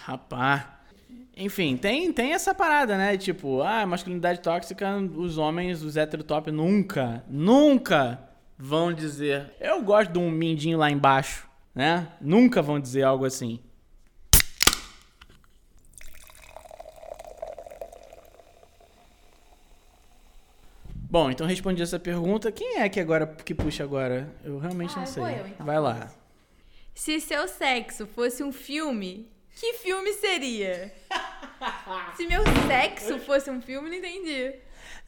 [0.04, 0.64] Rapaz.
[1.38, 3.16] Enfim, tem, tem essa parada, né?
[3.16, 8.20] Tipo, ah, masculinidade tóxica, os homens, os heterotop nunca, nunca
[8.58, 9.52] vão dizer.
[9.60, 12.08] Eu gosto de um mindinho lá embaixo, né?
[12.20, 13.60] Nunca vão dizer algo assim.
[21.12, 22.54] Bom, então respondi essa pergunta.
[22.54, 24.34] Quem é que agora que puxa agora?
[24.46, 25.22] Eu realmente Ah, não sei.
[25.22, 25.66] vou eu, então.
[25.66, 26.10] Vai lá.
[26.96, 30.94] Se seu sexo fosse um filme, que filme seria?
[32.16, 34.54] Se meu sexo fosse um filme, não entendi.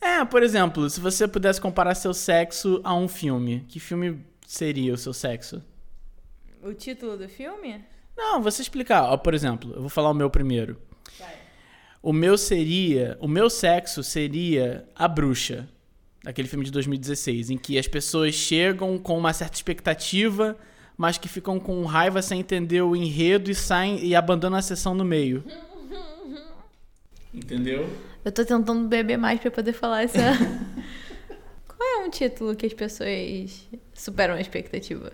[0.02, 4.94] É, por exemplo, se você pudesse comparar seu sexo a um filme, que filme seria
[4.94, 5.64] o seu sexo?
[6.62, 7.82] O título do filme?
[8.16, 9.04] Não, você explicar.
[9.06, 10.78] Ó, por exemplo, eu vou falar o meu primeiro.
[12.02, 13.18] O meu seria.
[13.22, 15.70] O meu sexo seria A Bruxa,
[16.24, 20.58] daquele filme de 2016, em que as pessoas chegam com uma certa expectativa,
[20.98, 24.96] mas que ficam com raiva sem entender o enredo e saem e abandonam a sessão
[24.96, 25.44] no meio.
[27.34, 27.90] Entendeu?
[28.24, 30.20] Eu tô tentando beber mais pra poder falar essa.
[31.68, 35.12] Qual é um título que as pessoas superam a expectativa?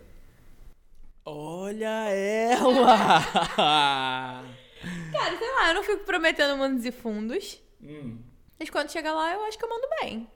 [1.26, 3.24] Olha ela!
[5.12, 7.60] Cara, sei lá, eu não fico prometendo mundos e fundos.
[7.82, 8.20] Hum.
[8.60, 10.28] Mas quando chegar lá, eu acho que eu mando bem.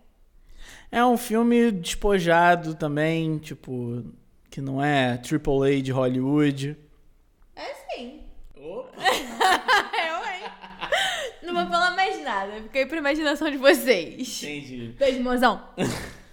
[0.94, 4.04] É um filme despojado também, tipo,
[4.50, 6.78] que não é AAA de Hollywood.
[7.56, 8.22] É sim.
[8.56, 8.92] Opa!
[9.02, 10.52] eu, hein?
[11.42, 12.62] Não vou falar mais nada.
[12.62, 14.44] Fiquei pra imaginação de vocês.
[14.44, 14.94] Entendi.
[15.00, 15.68] Beijo, mozão.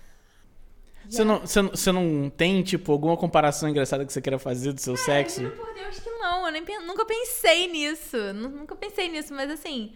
[1.09, 4.73] Você não, você, não, você não tem, tipo, alguma comparação engraçada que você queira fazer
[4.73, 5.41] do seu sexo?
[5.43, 6.47] Juro por Deus que não.
[6.47, 8.17] Eu nem, nunca pensei nisso.
[8.33, 9.93] Nu- Nunca pensei nisso, mas assim.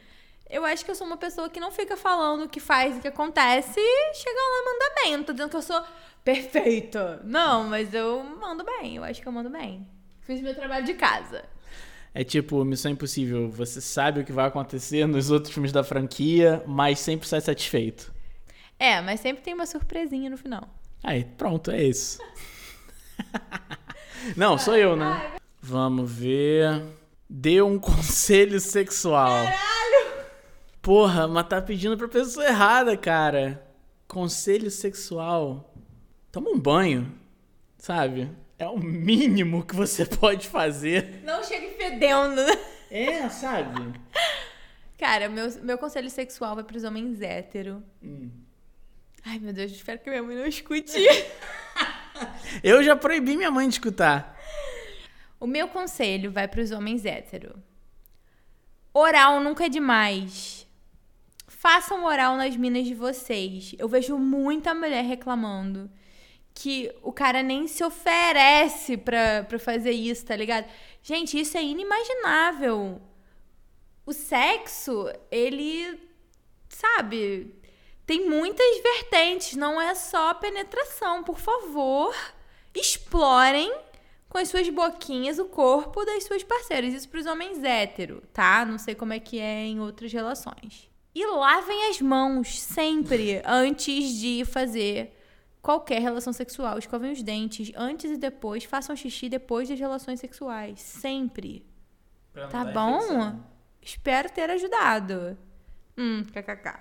[0.49, 2.99] Eu acho que eu sou uma pessoa que não fica falando o que faz e
[2.99, 5.17] o que acontece e chega lá e manda bem.
[5.17, 5.83] Não tô dizendo que eu sou
[6.23, 7.21] perfeita.
[7.25, 8.97] Não, mas eu mando bem.
[8.97, 9.87] Eu acho que eu mando bem.
[10.21, 11.45] Fiz meu trabalho de casa.
[12.15, 13.51] É tipo Missão Impossível.
[13.51, 18.15] Você sabe o que vai acontecer nos outros filmes da franquia, mas sempre sai satisfeito.
[18.79, 20.69] É, mas sempre tem uma surpresinha no final.
[21.03, 22.19] Aí, pronto, é isso.
[24.37, 25.33] não, sou eu, né?
[25.61, 26.83] Vamos ver.
[27.29, 29.45] Dê um conselho sexual.
[29.45, 29.84] Caralho!
[30.85, 33.67] Porra, mas tá pedindo pra pessoa errada, cara.
[34.07, 35.75] Conselho sexual.
[36.31, 37.11] Toma um banho,
[37.79, 38.31] sabe?
[38.59, 41.23] É o mínimo que você pode fazer.
[41.25, 42.53] Não chega fedendo, né?
[42.91, 43.99] É, sabe?
[44.99, 47.83] Cara, meu, meu conselho sexual vai pros homens hétero.
[48.03, 48.31] Hum.
[49.25, 50.93] Ai, meu Deus, espero que minha mãe não escute.
[52.63, 54.39] Eu já proibi minha mãe de escutar.
[55.41, 57.59] O meu conselho vai pros homens hétero.
[58.93, 60.64] Oral nunca é demais.
[61.65, 63.75] Façam oral nas minas de vocês.
[63.79, 65.91] Eu vejo muita mulher reclamando
[66.53, 70.67] que o cara nem se oferece pra, pra fazer isso, tá ligado?
[71.03, 73.01] Gente, isso é inimaginável.
[74.05, 75.99] O sexo, ele,
[76.69, 77.55] sabe,
[78.05, 81.25] tem muitas vertentes, não é só penetração.
[81.25, 82.15] Por favor,
[82.75, 83.75] explorem
[84.29, 86.93] com as suas boquinhas o corpo das suas parceiras.
[86.93, 88.67] Isso pros homens hétero, tá?
[88.67, 90.93] Não sei como é que é em outras relações.
[91.15, 95.17] E lavem as mãos sempre antes de fazer
[95.63, 96.79] qualquer relação sexual.
[96.79, 98.65] Escovem os dentes antes e depois.
[98.65, 100.81] Façam xixi depois das relações sexuais.
[100.81, 101.65] Sempre.
[102.51, 103.39] Tá bom?
[103.81, 105.39] Espero ter ajudado.
[105.97, 106.81] Hum, kkk.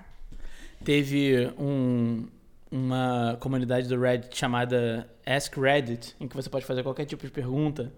[0.83, 2.27] Teve um,
[2.71, 7.31] uma comunidade do Reddit chamada Ask Reddit, em que você pode fazer qualquer tipo de
[7.31, 7.93] pergunta,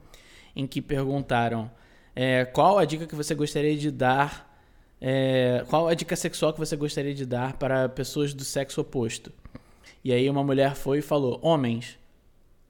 [0.56, 1.72] em que perguntaram
[2.16, 4.55] é, qual a dica que você gostaria de dar,
[5.02, 9.32] é, qual a dica sexual que você gostaria de dar para pessoas do sexo oposto.
[10.04, 11.98] E aí uma mulher foi e falou, homens,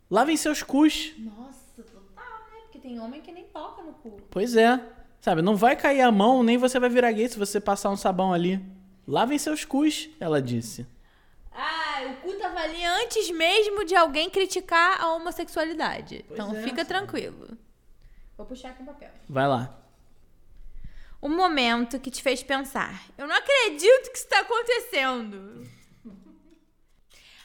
[0.09, 1.13] lavem seus cus.
[1.17, 2.59] Nossa, total, né?
[2.63, 4.17] Porque tem homem que nem toca no cu.
[4.29, 4.81] Pois é.
[5.19, 7.97] Sabe, não vai cair a mão, nem você vai virar gay se você passar um
[7.97, 8.63] sabão ali.
[9.07, 10.85] Lavem seus cus, ela disse.
[11.51, 16.23] Ah, o cu tava ali antes mesmo de alguém criticar a homossexualidade.
[16.27, 17.57] Pois então é, fica tranquilo.
[18.37, 19.09] Vou puxar aqui o papel.
[19.27, 19.84] Vai lá.
[21.25, 23.03] Um momento que te fez pensar.
[23.17, 25.67] Eu não acredito que isso tá acontecendo.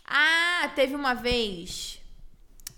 [0.05, 1.99] Ah, teve uma vez.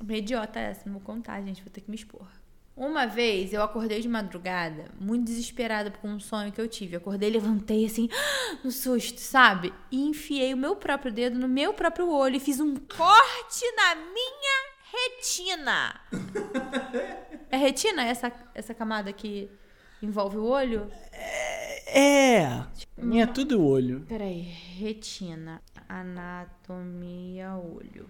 [0.01, 1.61] Meio idiota essa, não vou contar, gente.
[1.61, 2.29] Vou ter que me expor.
[2.77, 6.95] Uma vez eu acordei de madrugada, muito desesperada com um sonho que eu tive.
[6.95, 8.09] Acordei, levantei assim,
[8.63, 9.75] no susto, sabe?
[9.91, 13.97] E enfiei o meu próprio dedo no meu próprio olho e fiz um corte na
[13.97, 14.73] minha
[15.19, 16.01] retina.
[17.51, 19.51] É retina essa, essa camada que
[20.03, 20.91] envolve o olho?
[21.87, 22.65] É.
[22.97, 24.05] Minha tudo olho.
[24.09, 28.09] Peraí, retina, anatomia, olho.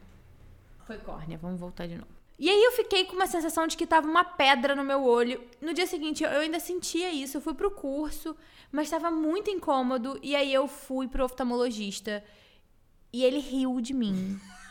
[0.87, 2.09] Foi córnea, vamos voltar de novo.
[2.39, 5.43] E aí eu fiquei com uma sensação de que tava uma pedra no meu olho.
[5.61, 8.37] No dia seguinte eu ainda sentia isso, eu fui pro curso,
[8.71, 12.25] mas tava muito incômodo e aí eu fui pro oftalmologista
[13.13, 14.41] e ele riu de mim.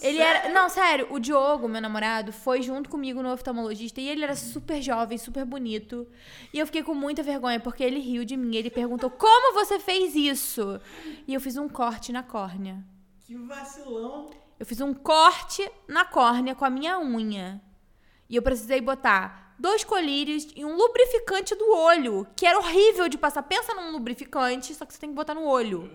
[0.00, 0.48] Ele era.
[0.48, 4.80] Não, sério, o Diogo, meu namorado, foi junto comigo no oftalmologista e ele era super
[4.82, 6.06] jovem, super bonito.
[6.52, 8.56] E eu fiquei com muita vergonha porque ele riu de mim.
[8.56, 10.80] Ele perguntou: Como você fez isso?
[11.26, 12.84] E eu fiz um corte na córnea.
[13.20, 14.30] Que vacilão.
[14.58, 17.60] Eu fiz um corte na córnea com a minha unha.
[18.28, 23.18] E eu precisei botar dois colírios e um lubrificante do olho, que era horrível de
[23.18, 23.42] passar.
[23.42, 25.90] Pensa num lubrificante, só que você tem que botar no olho.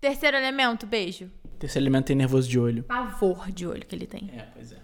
[0.00, 1.30] Terceiro elemento, beijo.
[1.58, 2.84] Terceiro elemento tem nervoso de olho.
[2.84, 4.30] Pavor de olho que ele tem.
[4.32, 4.76] É, pois é.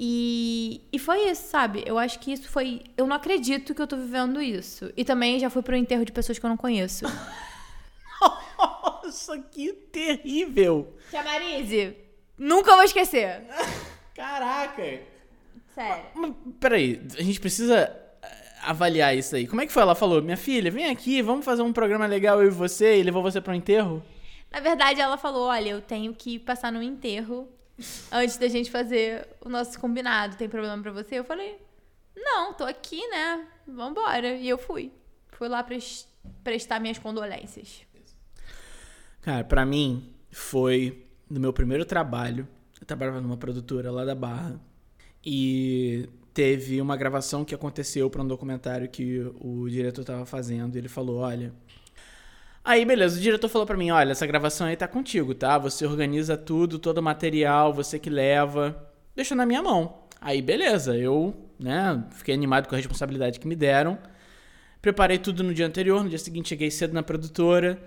[0.00, 1.82] E, e foi isso, sabe?
[1.84, 2.82] Eu acho que isso foi.
[2.96, 4.92] Eu não acredito que eu tô vivendo isso.
[4.96, 7.04] E também já fui pro enterro de pessoas que eu não conheço.
[8.58, 10.94] Nossa, que terrível.
[11.10, 11.96] Tia Marise,
[12.38, 13.42] nunca vou esquecer.
[14.14, 15.00] Caraca.
[15.74, 16.04] Sério.
[16.14, 17.76] Mas, peraí, a gente precisa
[18.22, 19.46] eh, avaliar isso aí.
[19.46, 19.82] Como é que foi?
[19.82, 23.02] Ela falou, minha filha, vem aqui, vamos fazer um programa legal eu e você, e
[23.02, 24.02] levou você pro enterro?
[24.50, 27.48] Na verdade, ela falou: olha, eu tenho que passar no enterro
[28.10, 30.36] antes da gente fazer o nosso combinado.
[30.36, 31.16] Tem problema pra você?
[31.18, 31.56] Eu falei:
[32.16, 33.46] não, tô aqui, né?
[33.66, 34.34] Vambora.
[34.36, 34.90] E eu fui.
[35.32, 36.08] Fui lá pres-
[36.42, 37.82] prestar minhas condolências.
[39.20, 42.48] Cara, pra mim, foi no meu primeiro trabalho.
[42.80, 44.58] Eu trabalhava numa produtora lá da Barra.
[45.24, 50.76] E teve uma gravação que aconteceu pra um documentário que o diretor tava fazendo.
[50.76, 51.52] Ele falou: olha.
[52.68, 55.56] Aí, beleza, o diretor falou pra mim: olha, essa gravação aí tá contigo, tá?
[55.56, 58.76] Você organiza tudo, todo o material, você que leva.
[59.16, 60.00] Deixa na minha mão.
[60.20, 63.96] Aí, beleza, eu, né, fiquei animado com a responsabilidade que me deram.
[64.82, 67.80] Preparei tudo no dia anterior, no dia seguinte cheguei cedo na produtora.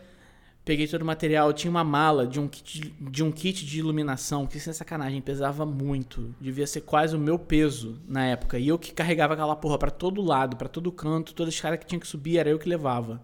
[0.65, 4.47] Peguei todo o material, tinha uma mala de um kit de, um kit de iluminação
[4.47, 6.33] que, sem sacanagem, pesava muito.
[6.41, 8.57] Devia ser quase o meu peso na época.
[8.57, 11.85] E eu que carregava aquela porra pra todo lado, pra todo canto, toda escada que
[11.85, 13.21] tinha que subir, era eu que levava.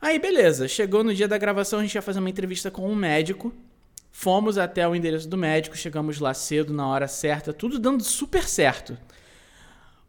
[0.00, 0.66] Aí, beleza.
[0.66, 3.52] Chegou no dia da gravação, a gente ia fazer uma entrevista com um médico.
[4.10, 8.44] Fomos até o endereço do médico, chegamos lá cedo, na hora certa, tudo dando super
[8.44, 8.98] certo.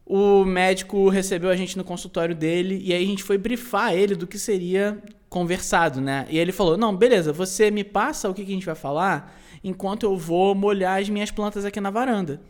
[0.04, 4.16] O médico recebeu a gente no consultório dele e aí a gente foi brifar ele
[4.16, 6.26] do que seria conversado, né?
[6.28, 10.02] E ele falou: Não, beleza, você me passa o que, a gente vai falar enquanto
[10.02, 12.40] eu vou molhar as minhas plantas aqui na varanda.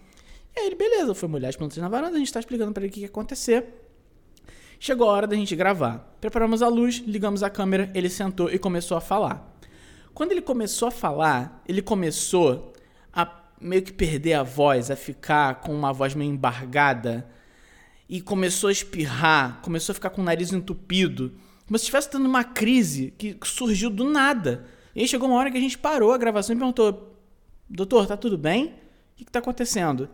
[0.56, 2.82] E aí ele, beleza, foi molhar as plantas na varanda, a gente tá explicando para
[2.82, 3.81] ele o que, que ia acontecer.
[4.84, 5.98] Chegou a hora da gente gravar.
[6.20, 9.56] Preparamos a luz, ligamos a câmera, ele sentou e começou a falar.
[10.12, 12.72] Quando ele começou a falar, ele começou
[13.12, 17.30] a meio que perder a voz, a ficar com uma voz meio embargada
[18.08, 21.32] e começou a espirrar, começou a ficar com o nariz entupido.
[21.64, 24.66] Como se estivesse tendo uma crise que surgiu do nada.
[24.96, 27.16] E aí chegou uma hora que a gente parou a gravação e perguntou:
[27.70, 28.64] Doutor, tá tudo bem?
[28.64, 28.70] O
[29.14, 30.08] que, que tá acontecendo?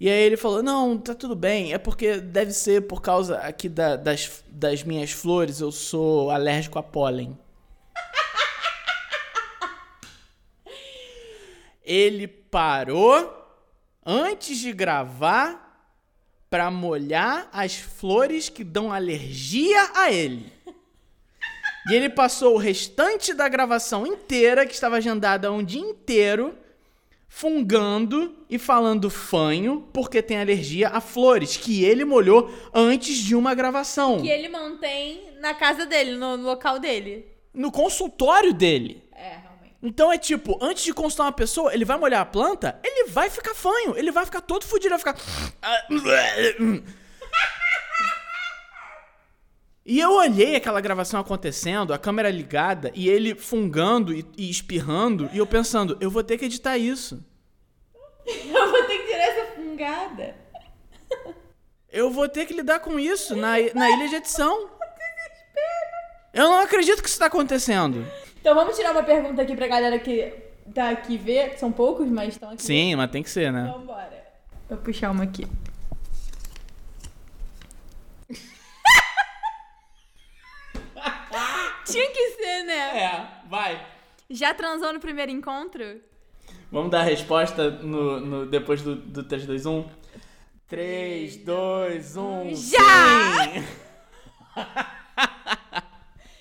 [0.00, 1.72] E aí ele falou: Não, tá tudo bem.
[1.72, 6.78] É porque deve ser por causa aqui da- das, das minhas flores, eu sou alérgico
[6.78, 7.38] a pólen.
[11.84, 13.32] Ele parou
[14.04, 15.62] antes de gravar
[16.48, 20.52] pra molhar as flores que dão alergia a ele.
[21.90, 26.56] E ele passou o restante da gravação inteira, que estava agendada um dia inteiro,
[27.36, 33.56] fungando e falando fanho, porque tem alergia a flores, que ele molhou antes de uma
[33.56, 34.22] gravação.
[34.22, 37.26] Que ele mantém na casa dele, no, local dele.
[37.52, 39.02] No consultório dele.
[39.12, 39.74] É, realmente.
[39.82, 43.28] Então é tipo, antes de consultar uma pessoa, ele vai molhar a planta, ele vai
[43.28, 45.16] ficar fanho, ele vai ficar todo fudido, vai ficar.
[49.86, 55.28] E eu olhei aquela gravação acontecendo, a câmera ligada, e ele fungando e, e espirrando,
[55.32, 57.22] e eu pensando, eu vou ter que editar isso.
[58.26, 60.34] Eu vou ter que tirar essa fungada.
[61.92, 64.70] Eu vou ter que lidar com isso na, na ilha de edição.
[66.32, 68.06] Eu não acredito que isso tá acontecendo.
[68.40, 70.32] Então vamos tirar uma pergunta aqui pra galera que
[70.74, 72.62] tá aqui ver, são poucos, mas estão aqui.
[72.62, 73.70] Sim, mas tem que ser, né?
[73.70, 74.24] Vambora.
[74.70, 75.46] Vou puxar uma aqui.
[81.84, 82.98] Tinha que ser, né?
[82.98, 83.86] É, vai.
[84.30, 86.00] Já transou no primeiro encontro?
[86.72, 89.84] Vamos dar a resposta no, no- depois do, do 3, 2, 1?
[90.66, 92.50] 3, 2, 1.
[92.54, 93.64] Já!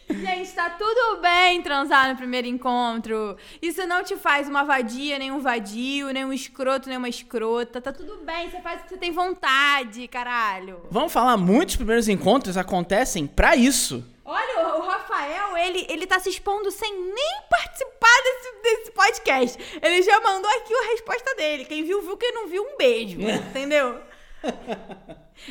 [0.10, 3.36] Gente, tá tudo bem transar no primeiro encontro.
[3.62, 7.82] Isso não te faz uma vadia, nem um vadio, nem um escroto, nem uma escrota.
[7.82, 10.86] Tá tudo bem, você faz o que você tem vontade, caralho.
[10.90, 14.06] Vamos falar, muitos primeiros encontros acontecem pra isso.
[14.26, 19.80] Olha, o- Rafael, ele, ele tá se expondo sem nem participar desse, desse podcast.
[19.82, 21.66] Ele já mandou aqui a resposta dele.
[21.66, 22.16] Quem viu, viu.
[22.18, 23.20] Quem não viu, um beijo.
[23.50, 24.00] entendeu?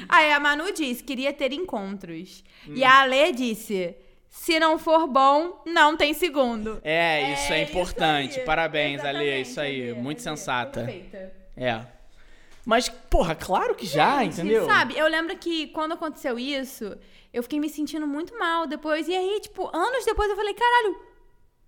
[0.09, 2.43] Aí a Manu disse, queria ter encontros.
[2.69, 3.95] E a Ale disse,
[4.29, 6.81] se não for bom, não tem segundo.
[6.83, 8.41] É, isso é, isso importante.
[8.41, 8.47] aí.
[8.47, 9.91] Parabéns, Ale, Exatamente, isso aí.
[9.91, 10.81] Ale, Muito Ale, sensata.
[10.85, 11.33] Perfeita.
[11.57, 11.81] É.
[12.65, 14.65] Mas, porra, claro que já, Gente, entendeu?
[14.67, 16.97] Sabe, eu lembro que quando aconteceu isso,
[17.33, 19.09] eu fiquei me sentindo muito mal depois.
[19.09, 21.01] E aí, tipo, anos depois eu falei, caralho,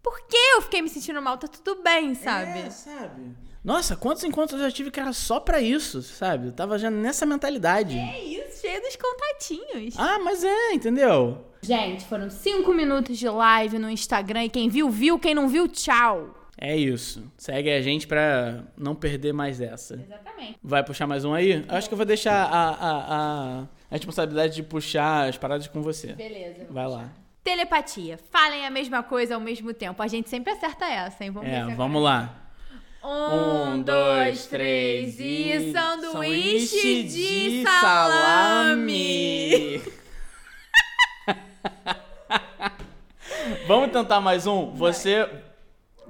[0.02, 1.38] por que eu fiquei me sentindo mal?
[1.38, 2.60] Tá tudo bem, sabe?
[2.60, 3.34] É, sabe?
[3.64, 6.48] Nossa, quantos encontros eu já tive que era só pra isso, sabe?
[6.48, 7.96] Eu tava já nessa mentalidade.
[7.96, 9.94] É isso, cheio dos contatinhos.
[9.98, 11.46] Ah, mas é, entendeu?
[11.62, 15.18] Gente, foram cinco minutos de live no Instagram e quem viu, viu.
[15.18, 16.34] Quem não viu, tchau.
[16.58, 17.22] É isso.
[17.38, 19.94] Segue a gente pra não perder mais essa.
[19.94, 20.58] Exatamente.
[20.62, 21.64] Vai puxar mais um aí?
[21.66, 26.12] Acho que eu vou deixar a, a, a responsabilidade de puxar as paradas com você.
[26.12, 26.66] Beleza.
[26.70, 27.08] Vai lá.
[27.42, 28.18] Telepatia.
[28.30, 30.02] Falem a mesma coisa ao mesmo tempo.
[30.02, 31.30] A gente sempre acerta essa, hein?
[31.30, 32.34] Vamos ver É, se vamos lá.
[33.04, 39.82] Um, dois, três e sanduíche de salame.
[43.66, 44.70] Vamos tentar mais um?
[44.74, 45.28] Você,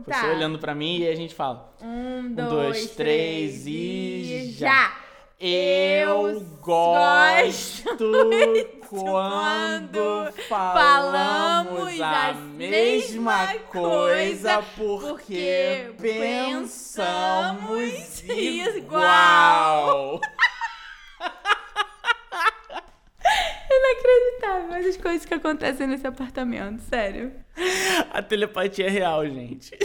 [0.06, 0.26] você Tá.
[0.32, 1.74] olhando pra mim e a gente fala.
[1.82, 3.70] Um, dois, dois, três três e
[4.50, 4.66] e já.
[4.68, 5.03] já.
[5.40, 7.94] Eu gosto gosto
[8.88, 17.12] quando falamos a mesma coisa porque porque pensamos
[18.22, 20.20] igual.
[23.70, 27.32] Inacreditável as coisas que acontecem nesse apartamento, sério.
[28.12, 29.76] A telepatia é real, gente.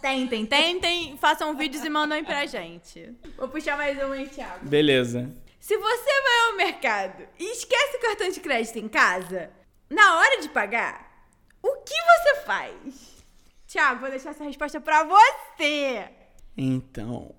[0.00, 3.14] Tentem, tentem, façam vídeos e mandem pra gente.
[3.36, 4.66] Vou puxar mais uma aí, Thiago.
[4.66, 5.30] Beleza.
[5.58, 9.50] Se você vai ao mercado e esquece o cartão de crédito em casa,
[9.90, 11.28] na hora de pagar,
[11.62, 13.24] o que você faz?
[13.66, 16.08] Thiago, vou deixar essa resposta pra você.
[16.56, 17.34] Então.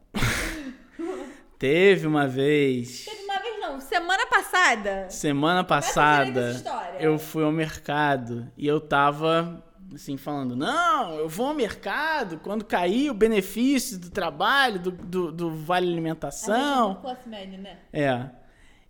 [1.57, 3.05] Teve uma vez.
[3.05, 5.09] Teve uma vez não, semana passada.
[5.09, 6.53] Semana passada,
[6.99, 9.63] eu fui ao mercado e eu tava
[9.95, 15.31] assim falando: não, eu vou ao mercado quando cair o benefício do trabalho, do, do,
[15.31, 16.95] do vale alimentação.
[17.57, 17.79] né?
[17.91, 18.29] É.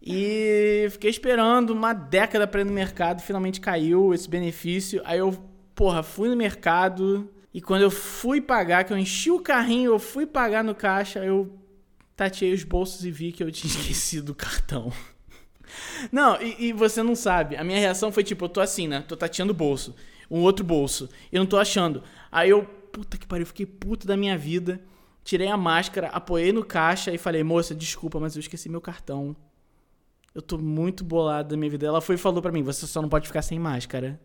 [0.03, 5.01] E fiquei esperando uma década pra ir no mercado, finalmente caiu esse benefício.
[5.05, 5.31] Aí eu,
[5.75, 9.99] porra, fui no mercado e quando eu fui pagar, que eu enchi o carrinho, eu
[9.99, 11.55] fui pagar no caixa, eu
[12.15, 14.91] tateei os bolsos e vi que eu tinha esquecido o cartão.
[16.11, 17.55] Não, e, e você não sabe.
[17.55, 19.03] A minha reação foi tipo, eu tô assim, né?
[19.07, 19.95] Tô tateando o bolso.
[20.31, 21.09] Um outro bolso.
[21.29, 22.01] Eu não tô achando.
[22.31, 24.81] Aí eu, puta que pariu, fiquei puto da minha vida.
[25.23, 29.35] Tirei a máscara, apoiei no caixa e falei, moça, desculpa, mas eu esqueci meu cartão.
[30.33, 31.85] Eu tô muito bolado da minha vida.
[31.85, 34.19] Ela foi e falou pra mim: você só não pode ficar sem máscara.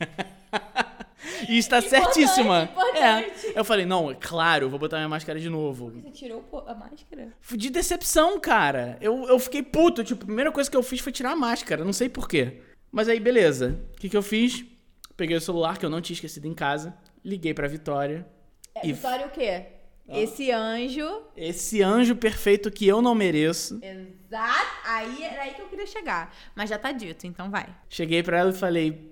[1.48, 2.64] e está certíssima.
[2.64, 3.46] importante.
[3.46, 3.52] É.
[3.54, 5.90] Eu falei: não, é claro, vou botar minha máscara de novo.
[5.90, 7.32] Você tirou a máscara?
[7.48, 8.98] De decepção, cara.
[9.00, 10.02] Eu, eu fiquei puto.
[10.02, 11.84] Tipo, a primeira coisa que eu fiz foi tirar a máscara.
[11.84, 12.62] Não sei porquê.
[12.90, 13.80] Mas aí, beleza.
[13.92, 14.64] O que, que eu fiz?
[15.16, 16.94] Peguei o celular, que eu não tinha esquecido em casa.
[17.24, 18.26] Liguei pra Vitória.
[18.74, 19.66] É, E- Vitória o quê?
[20.06, 21.22] Esse anjo.
[21.34, 23.80] Esse anjo perfeito que eu não mereço.
[23.82, 24.70] Exato.
[24.84, 26.30] Aí era aí que eu queria chegar.
[26.54, 27.66] Mas já tá dito, então vai.
[27.88, 29.10] Cheguei pra ela e falei: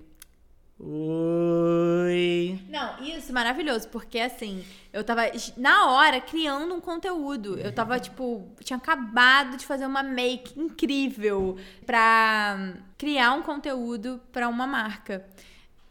[0.79, 2.59] Oi.
[2.69, 5.23] Não, isso maravilhoso, porque assim, eu tava
[5.57, 7.57] na hora criando um conteúdo.
[7.57, 14.47] Eu tava, tipo, tinha acabado de fazer uma make incrível pra criar um conteúdo pra
[14.47, 15.25] uma marca.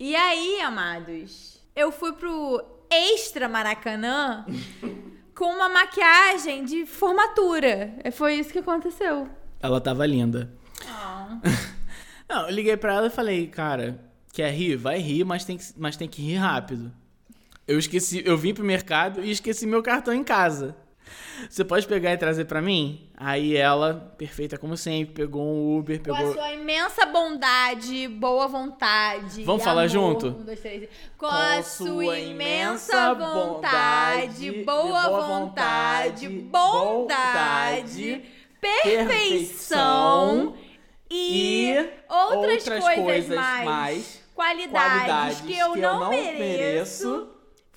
[0.04, 4.44] E aí, amados, eu fui pro Extra Maracanã
[5.32, 7.94] com uma maquiagem de formatura.
[8.10, 9.28] Foi isso que aconteceu.
[9.60, 10.52] Ela tava linda.
[12.28, 14.74] Não, eu liguei pra ela e falei, cara, quer rir?
[14.74, 16.92] Vai rir, mas tem que, mas tem que rir rápido.
[17.64, 20.74] Eu esqueci, eu vim pro mercado e esqueci meu cartão em casa.
[21.48, 23.08] Você pode pegar e trazer pra mim?
[23.16, 26.32] Aí ela, perfeita como sempre, pegou um Uber, Com a pegou.
[26.34, 29.44] sua imensa bondade, boa vontade.
[29.44, 29.88] Vamos falar amor.
[29.88, 30.26] junto?
[30.28, 30.88] Um, dois, três.
[31.18, 38.22] Com, a sua imensa vontade, boa vontade, bondade,
[38.60, 40.54] perfeição
[41.10, 41.74] e
[42.08, 47.28] outras, coisas, mais, qualidades, que eu não mereço.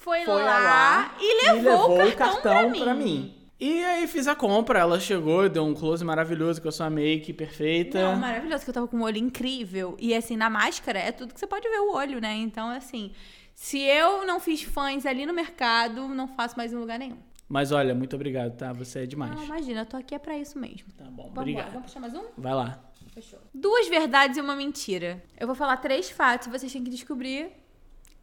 [0.06, 3.34] Foi, foi lá, lá e levou, o cartão, pra, mim.
[3.60, 7.34] E aí fiz a compra, ela chegou, deu um close maravilhoso com a sua make
[7.34, 8.12] perfeita.
[8.12, 9.98] Não, maravilhoso, que eu tava com um olho incrível.
[10.00, 12.36] E assim, na máscara é tudo que você pode ver o olho, né?
[12.36, 13.14] Então, assim,
[13.56, 17.18] se eu não fiz fãs ali no mercado, não faço mais em lugar nenhum.
[17.50, 18.72] Mas olha, muito obrigado, tá?
[18.74, 19.34] Você é demais.
[19.34, 20.88] Não, imagina, eu tô aqui é pra isso mesmo.
[20.96, 21.72] Tá bom, Vamos obrigado.
[21.72, 22.26] vamos puxar mais um?
[22.38, 22.80] Vai lá.
[23.12, 23.40] Fechou.
[23.52, 25.24] Duas verdades e uma mentira.
[25.36, 27.52] Eu vou falar três fatos e vocês têm que descobrir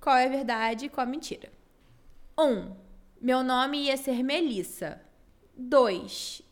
[0.01, 1.51] qual é a verdade e qual é a mentira.
[2.39, 2.75] Um,
[3.21, 5.01] meu nome ia ser Melissa.
[5.57, 6.43] Dois,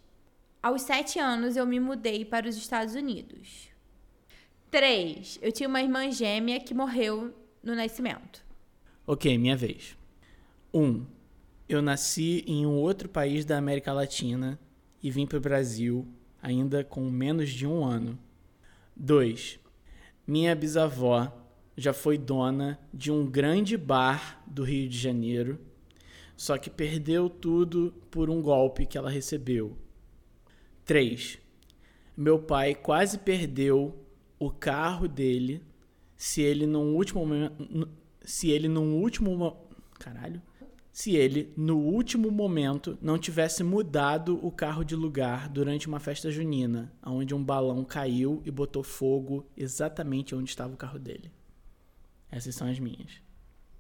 [0.63, 3.69] aos sete anos eu me mudei para os Estados Unidos.
[4.71, 8.45] Três, eu tinha uma irmã gêmea que morreu no nascimento.
[9.07, 9.97] Ok, minha vez.
[10.73, 11.05] Um,
[11.69, 14.59] eu nasci em um outro país da América Latina
[15.03, 16.07] e vim pro Brasil
[16.43, 18.19] ainda com menos de um ano.
[18.95, 19.59] Dois,
[20.27, 21.33] minha bisavó
[21.77, 25.59] já foi dona de um grande bar do Rio de Janeiro,
[26.41, 29.77] só que perdeu tudo por um golpe que ela recebeu.
[30.87, 31.39] 3.
[32.17, 34.07] Meu pai quase perdeu
[34.39, 35.63] o carro dele
[36.17, 37.27] se ele num último
[38.23, 39.69] se ele num último mo-
[39.99, 40.41] caralho
[40.91, 46.31] se ele no último momento não tivesse mudado o carro de lugar durante uma festa
[46.31, 51.31] junina, onde um balão caiu e botou fogo exatamente onde estava o carro dele.
[52.31, 53.21] Essas são as minhas.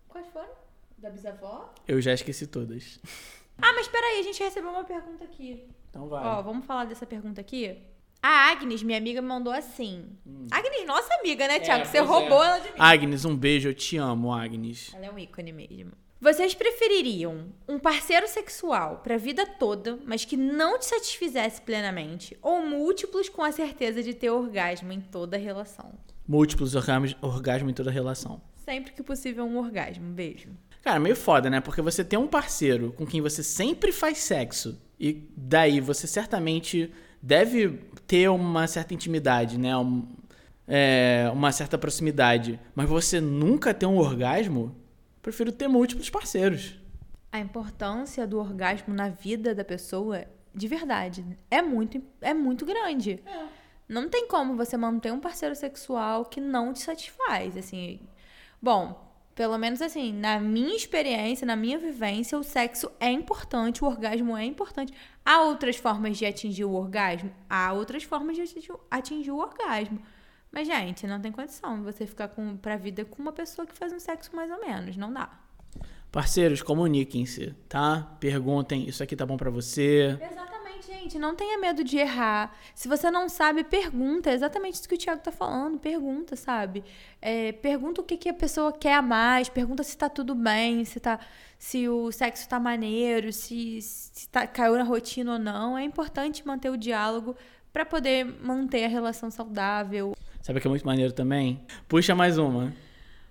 [0.08, 0.59] Quais foram?
[1.00, 1.72] Da bisavó?
[1.88, 2.98] Eu já esqueci todas.
[3.62, 5.66] Ah, mas peraí, a gente recebeu uma pergunta aqui.
[5.90, 6.24] Então vai.
[6.24, 7.76] Ó, vamos falar dessa pergunta aqui?
[8.22, 10.06] A Agnes, minha amiga, me mandou assim.
[10.50, 11.84] Agnes, nossa amiga, né, Thiago?
[11.84, 12.06] Você Hum.
[12.06, 12.20] pois é.
[12.20, 12.76] roubou ela de mim.
[12.78, 14.94] Agnes, um beijo, eu te amo, Agnes.
[14.94, 15.92] Ela é um ícone mesmo.
[16.18, 22.62] Vocês prefeririam um parceiro sexual pra vida toda, mas que não te satisfizesse plenamente, ou
[22.66, 25.92] múltiplos com a certeza de ter orgasmo em toda a relação?
[26.26, 28.40] Múltiplos orgasmos, orgasmo em toda relação.
[28.64, 30.10] Sempre que possível um orgasmo.
[30.12, 30.48] Beijo.
[30.82, 31.60] Cara, meio foda, né?
[31.60, 36.92] Porque você tem um parceiro com quem você sempre faz sexo e daí você certamente
[37.22, 39.76] deve ter uma certa intimidade, né?
[39.76, 40.08] Um-
[40.66, 44.74] é, uma certa proximidade, mas você nunca tem um orgasmo?
[45.20, 46.78] Prefiro ter múltiplos parceiros.
[47.32, 50.24] A importância do orgasmo na vida da pessoa,
[50.54, 53.22] de verdade, é muito, é muito grande.
[53.88, 58.00] Não tem como você manter um parceiro sexual que não te satisfaz, assim.
[58.62, 59.09] Bom,
[59.40, 64.36] pelo menos assim, na minha experiência, na minha vivência, o sexo é importante, o orgasmo
[64.36, 64.92] é importante.
[65.24, 67.32] Há outras formas de atingir o orgasmo?
[67.48, 69.98] Há outras formas de atingir, atingir o orgasmo.
[70.52, 73.94] Mas, gente, não tem condição você ficar com, pra vida com uma pessoa que faz
[73.94, 74.94] um sexo mais ou menos.
[74.98, 75.30] Não dá.
[76.12, 78.14] Parceiros, comuniquem-se, tá?
[78.20, 80.18] Perguntem, isso aqui tá bom pra você?
[80.20, 80.59] Exatamente,
[81.00, 81.18] gente.
[81.18, 82.56] Não tenha medo de errar.
[82.74, 84.30] Se você não sabe, pergunta.
[84.30, 85.78] É exatamente isso que o Thiago tá falando.
[85.78, 86.84] Pergunta, sabe?
[87.20, 89.48] É, pergunta o que, que a pessoa quer a mais.
[89.48, 91.18] Pergunta se tá tudo bem, se, tá,
[91.58, 95.76] se o sexo tá maneiro, se, se tá, caiu na rotina ou não.
[95.76, 97.36] É importante manter o diálogo
[97.72, 100.14] pra poder manter a relação saudável.
[100.42, 101.60] Sabe o que é muito maneiro também?
[101.88, 102.72] Puxa mais uma.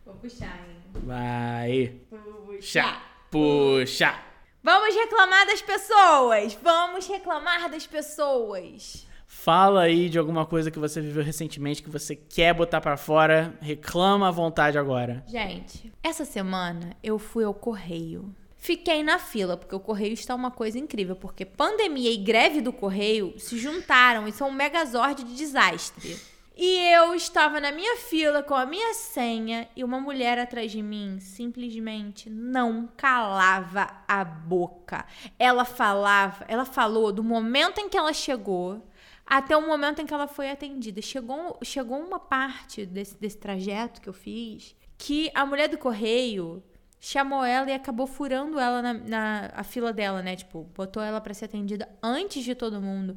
[0.05, 0.75] Vou puxar, hein?
[1.05, 1.95] Vai.
[2.09, 3.01] Puxa.
[3.29, 4.28] Puxa.
[4.61, 6.57] Vamos reclamar das pessoas!
[6.61, 9.07] Vamos reclamar das pessoas!
[9.25, 13.57] Fala aí de alguma coisa que você viveu recentemente que você quer botar pra fora.
[13.61, 15.23] Reclama à vontade agora.
[15.27, 18.35] Gente, essa semana eu fui ao correio.
[18.57, 22.73] Fiquei na fila, porque o correio está uma coisa incrível, porque pandemia e greve do
[22.73, 26.17] correio se juntaram e são um megazord de desastre.
[26.61, 30.81] E eu estava na minha fila com a minha senha e uma mulher atrás de
[30.81, 35.05] mim simplesmente não calava a boca.
[35.39, 38.85] Ela falava, ela falou do momento em que ela chegou
[39.25, 41.01] até o momento em que ela foi atendida.
[41.01, 46.61] Chegou, chegou uma parte desse, desse trajeto que eu fiz que a mulher do correio
[46.99, 50.35] chamou ela e acabou furando ela na, na a fila dela, né?
[50.35, 53.15] Tipo, botou ela para ser atendida antes de todo mundo.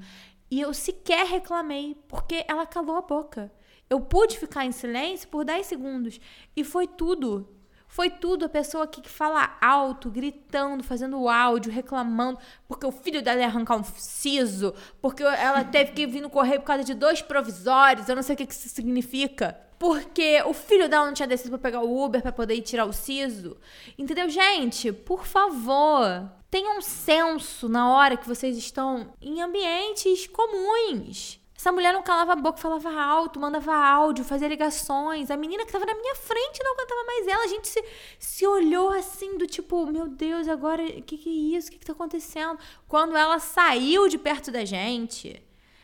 [0.53, 3.51] E eu sequer reclamei, porque ela calou a boca.
[3.89, 6.21] Eu pude ficar em silêncio por 10 segundos.
[6.55, 7.49] E foi tudo.
[7.89, 12.39] Foi tudo a pessoa que fala alto, gritando, fazendo áudio, reclamando,
[12.69, 16.61] porque o filho dela ia arrancar um siso, porque ela teve que vir no correio
[16.61, 19.59] por causa de dois provisórios, eu não sei o que isso significa.
[19.83, 22.85] Porque o filho dela não tinha descido para pegar o Uber para poder ir tirar
[22.85, 23.57] o siso.
[23.99, 24.29] Entendeu?
[24.29, 31.41] Gente, por favor, Tenham senso na hora que vocês estão em ambientes comuns.
[31.57, 35.31] Essa mulher não calava a boca, falava alto, mandava áudio, fazia ligações.
[35.31, 37.45] A menina que estava na minha frente não aguentava mais ela.
[37.45, 37.83] A gente se,
[38.19, 41.69] se olhou assim, do tipo, meu Deus, agora o que, que é isso?
[41.69, 42.59] O que, que tá acontecendo?
[42.87, 45.43] Quando ela saiu de perto da gente,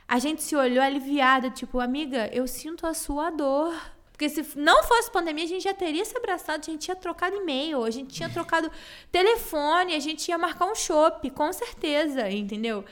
[0.08, 3.74] a gente se olhou aliviada, tipo, amiga, eu sinto a sua dor.
[4.10, 7.36] Porque se não fosse pandemia, a gente já teria se abraçado, a gente tinha trocado
[7.36, 8.70] e-mail, a gente tinha trocado
[9.12, 12.84] telefone, a gente ia marcar um shopping, com certeza, entendeu?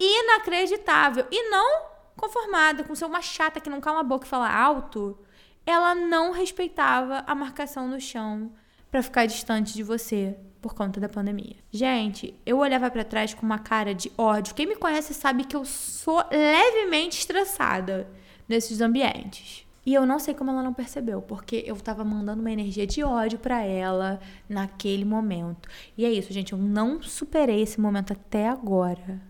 [0.00, 1.26] Inacreditável.
[1.30, 5.18] E não conformada com ser uma chata que não cala a boca e fala alto,
[5.66, 8.52] ela não respeitava a marcação no chão
[8.90, 11.56] para ficar distante de você por conta da pandemia.
[11.72, 14.54] Gente, eu olhava para trás com uma cara de ódio.
[14.54, 18.08] Quem me conhece sabe que eu sou levemente estressada
[18.48, 19.66] nesses ambientes.
[19.84, 23.02] E eu não sei como ela não percebeu, porque eu tava mandando uma energia de
[23.02, 25.68] ódio para ela naquele momento.
[25.98, 29.20] E é isso, gente, eu não superei esse momento até agora.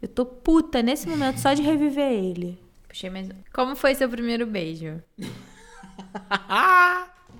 [0.00, 2.58] Eu tô puta nesse momento só de reviver ele.
[2.88, 3.34] Puxei mais um.
[3.52, 5.02] Como foi seu primeiro beijo?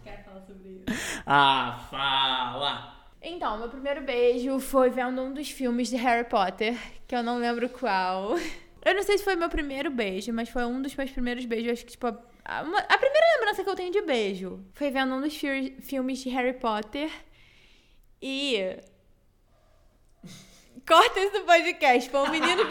[0.05, 1.22] Quer falar sobre isso?
[1.26, 3.02] Ah, fala!
[3.25, 7.39] Então, meu primeiro beijo foi vendo um dos filmes de Harry Potter, que eu não
[7.39, 8.37] lembro qual.
[8.85, 11.70] Eu não sei se foi meu primeiro beijo, mas foi um dos meus primeiros beijos.
[11.70, 15.14] Acho que, tipo, a, uma, a primeira lembrança que eu tenho de beijo foi vendo
[15.14, 17.09] um dos fi filmes de Harry Potter.
[18.20, 18.59] E.
[20.85, 22.11] Corta isso do podcast.
[22.11, 22.64] Foi um menino.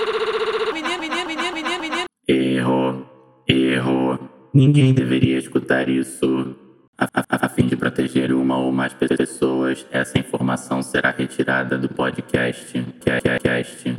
[0.74, 2.06] Menino, menino, menino, menino, menino.
[2.28, 3.10] Erro.
[3.47, 4.30] Erro.
[4.54, 6.58] Ninguém deveria escutar isso.
[7.02, 11.89] A, a, a, fim de proteger uma ou mais pessoas, essa informação será retirada do
[11.89, 12.72] podcast.
[13.41, 13.97] Cast.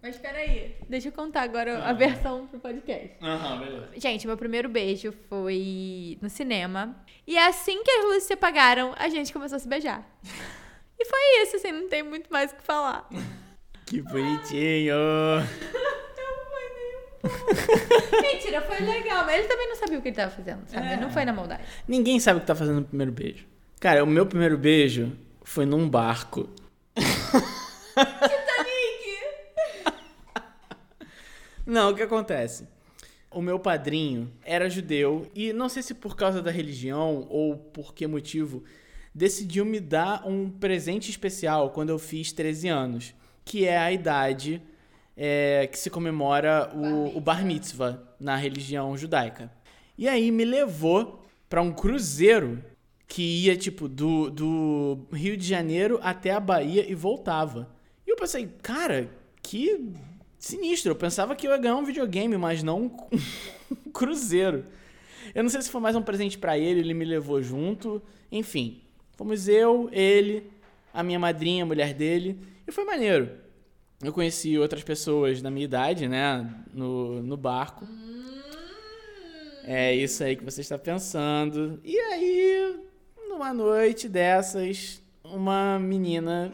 [0.00, 3.16] Mas peraí, deixa eu contar agora a versão pro podcast.
[3.20, 3.88] Aham, beleza.
[3.96, 6.94] Gente, meu primeiro beijo foi no cinema.
[7.26, 10.06] E assim que as luzes se apagaram, a gente começou a se beijar.
[10.96, 13.08] E foi isso, assim, não tem muito mais o que falar.
[13.84, 14.94] Que bonitinho!
[18.22, 20.86] Mentira, foi legal, mas ele também não sabia o que ele tava fazendo, sabe?
[20.86, 20.96] É.
[20.96, 21.62] Não foi na maldade.
[21.88, 23.46] Ninguém sabe o que tá fazendo no primeiro beijo.
[23.80, 25.12] Cara, o meu primeiro beijo
[25.42, 26.48] foi num barco.
[31.66, 32.68] Não, o que acontece?
[33.30, 37.94] O meu padrinho era judeu e não sei se por causa da religião ou por
[37.94, 38.62] que motivo
[39.14, 43.14] decidiu me dar um presente especial quando eu fiz 13 anos,
[43.44, 44.62] que é a idade
[45.16, 49.50] é, que se comemora o, o bar mitzvah na religião judaica.
[49.96, 52.62] E aí me levou para um cruzeiro
[53.06, 57.68] que ia tipo do, do Rio de Janeiro até a Bahia e voltava.
[58.06, 59.08] E eu pensei, cara,
[59.42, 59.92] que
[60.38, 60.92] sinistro.
[60.92, 64.66] Eu pensava que eu ia ganhar um videogame, mas não um cruzeiro.
[65.34, 68.02] Eu não sei se foi mais um presente para ele, ele me levou junto.
[68.30, 68.82] Enfim,
[69.16, 70.50] fomos eu, ele,
[70.92, 73.43] a minha madrinha, a mulher dele, e foi maneiro.
[74.02, 77.86] Eu conheci outras pessoas da minha idade, né, no, no barco.
[79.64, 81.80] É isso aí que você está pensando.
[81.82, 82.76] E aí,
[83.28, 86.52] numa noite dessas, uma menina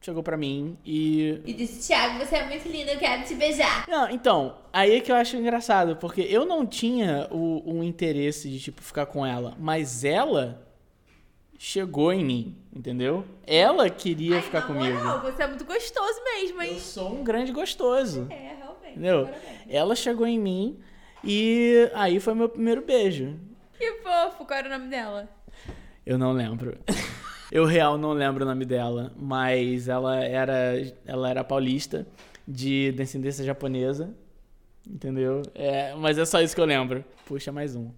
[0.00, 1.40] chegou para mim e.
[1.44, 3.86] E disse: Thiago, você é muito lindo, eu quero te beijar.
[3.88, 8.48] Não, então, aí é que eu acho engraçado, porque eu não tinha o, o interesse
[8.48, 10.65] de, tipo, ficar com ela, mas ela
[11.58, 13.24] chegou em mim, entendeu?
[13.46, 14.98] Ela queria Ai, ficar comigo.
[14.98, 16.74] Moral, você é muito gostoso mesmo, hein?
[16.74, 18.26] Eu sou um grande gostoso.
[18.30, 18.90] É, realmente.
[18.90, 19.30] Entendeu?
[19.68, 20.78] Ela chegou em mim
[21.24, 23.38] e aí foi meu primeiro beijo.
[23.78, 25.28] Que fofo, qual era o nome dela?
[26.04, 26.78] Eu não lembro.
[27.50, 30.74] Eu real não lembro o nome dela, mas ela era,
[31.06, 32.04] ela era paulista,
[32.46, 34.12] de descendência japonesa.
[34.88, 35.42] Entendeu?
[35.54, 37.04] É, mas é só isso que eu lembro.
[37.24, 37.90] Puxa, mais um.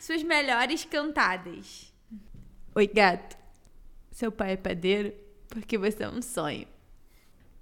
[0.00, 1.92] Suas melhores cantadas.
[2.76, 3.38] Oi, gato.
[4.12, 5.10] Seu pai é padeiro
[5.48, 6.66] porque você é um sonho.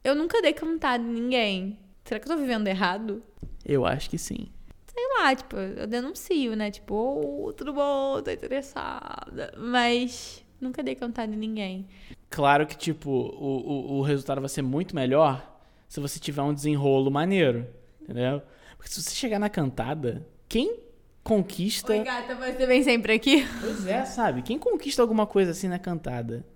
[0.02, 1.78] Eu nunca dei cantada em ninguém.
[2.04, 3.22] Será que eu tô vivendo errado?
[3.64, 4.48] Eu acho que sim.
[4.92, 6.68] Sei lá, tipo, eu denuncio, né?
[6.72, 9.54] Tipo, oh, tudo bom, tô interessada.
[9.56, 11.86] Mas nunca dei cantada em ninguém.
[12.28, 15.48] Claro que, tipo, o, o, o resultado vai ser muito melhor
[15.88, 17.68] se você tiver um desenrolo maneiro.
[18.02, 18.42] Entendeu?
[18.76, 20.80] Porque se você chegar na cantada, quem
[21.24, 21.92] conquista.
[21.92, 23.46] Oi, gata, você vem sempre aqui?
[23.60, 24.42] Pois é, sabe?
[24.42, 26.46] Quem conquista alguma coisa assim na cantada?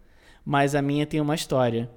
[0.44, 1.90] Mas a minha tem uma história.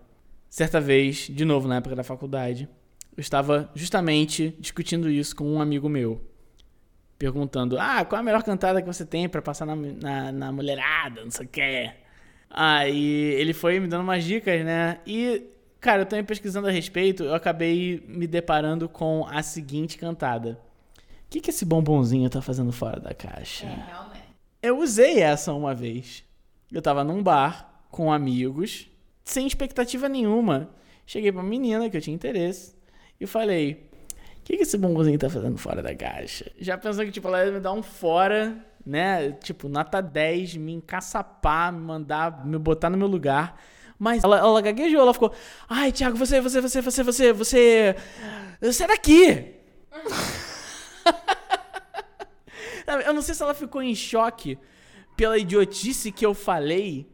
[0.50, 2.68] Certa vez, de novo na época da faculdade,
[3.16, 6.22] eu estava justamente discutindo isso com um amigo meu.
[7.20, 10.52] Perguntando: Ah, qual é a melhor cantada que você tem para passar na, na, na
[10.52, 11.24] mulherada?
[11.24, 11.92] Não sei o que.
[12.50, 15.00] Aí ele foi me dando umas dicas, né?
[15.06, 15.52] E
[15.82, 20.60] Cara, eu também pesquisando a respeito, eu acabei me deparando com a seguinte cantada.
[21.32, 23.66] O que, que esse bombonzinho tá fazendo fora da caixa?
[23.66, 24.26] É, realmente.
[24.62, 26.26] Eu usei essa uma vez.
[26.70, 28.90] Eu tava num bar com amigos,
[29.24, 30.70] sem expectativa nenhuma.
[31.06, 32.76] Cheguei pra menina que eu tinha interesse
[33.18, 33.90] e falei:
[34.40, 36.52] O que, que esse bombonzinho tá fazendo fora da caixa?
[36.60, 39.32] Já pensando que, tipo, ela ia me dar um fora, né?
[39.32, 43.58] Tipo, nota 10, me encaçapar, me mandar, me botar no meu lugar.
[43.98, 45.32] Mas ela, ela gaguejou, ela ficou,
[45.70, 47.96] ai, Thiago, você, você, você, você, você, você.
[48.74, 49.56] Sai daqui!
[53.00, 54.58] eu não sei se ela ficou em choque
[55.16, 57.10] pela idiotice que eu falei.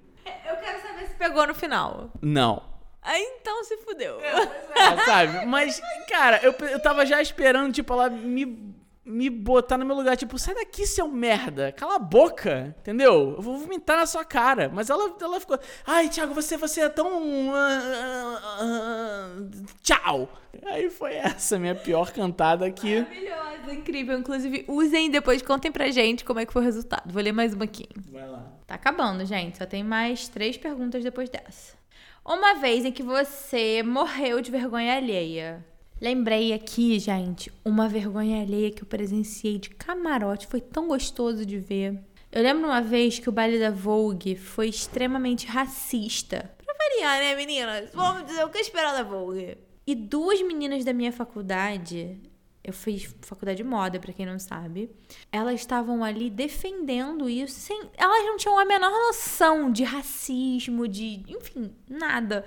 [0.47, 2.11] Eu quero saber se pegou no final.
[2.21, 2.63] Não.
[3.01, 4.19] Aí então se fudeu.
[4.21, 5.45] É, sabe?
[5.45, 8.75] Mas, cara, eu, eu tava já esperando, tipo, ela me
[9.07, 13.35] me botar no meu lugar, tipo, sai daqui, seu merda, cala a boca, entendeu?
[13.37, 14.69] Eu vou vomitar na sua cara.
[14.73, 17.07] Mas ela, ela ficou, ai, Thiago, você, você é tão.
[17.07, 17.53] Uh,
[18.61, 20.29] uh, uh, tchau!
[20.65, 22.99] Aí foi essa minha pior cantada aqui.
[22.99, 24.17] Maravilhosa, incrível.
[24.17, 27.11] Inclusive, usem depois, contem pra gente como é que foi o resultado.
[27.11, 27.87] Vou ler mais uma aqui.
[28.11, 28.43] Vai lá.
[28.65, 29.57] Tá acabando, gente.
[29.57, 31.77] Só tem mais três perguntas depois dessa.
[32.25, 35.65] Uma vez em que você morreu de vergonha alheia.
[35.99, 40.45] Lembrei aqui, gente, uma vergonha alheia que eu presenciei de camarote.
[40.45, 41.99] Foi tão gostoso de ver.
[42.31, 46.51] Eu lembro uma vez que o baile da Vogue foi extremamente racista.
[46.63, 47.89] Pra variar, né, meninas?
[47.93, 49.57] Vamos dizer o que esperar da Vogue.
[49.87, 52.19] E duas meninas da minha faculdade,
[52.63, 54.91] eu fiz faculdade de moda, para quem não sabe,
[55.31, 57.89] elas estavam ali defendendo isso sem.
[57.95, 61.23] Elas não tinham a menor noção de racismo, de.
[61.29, 62.43] enfim, nada.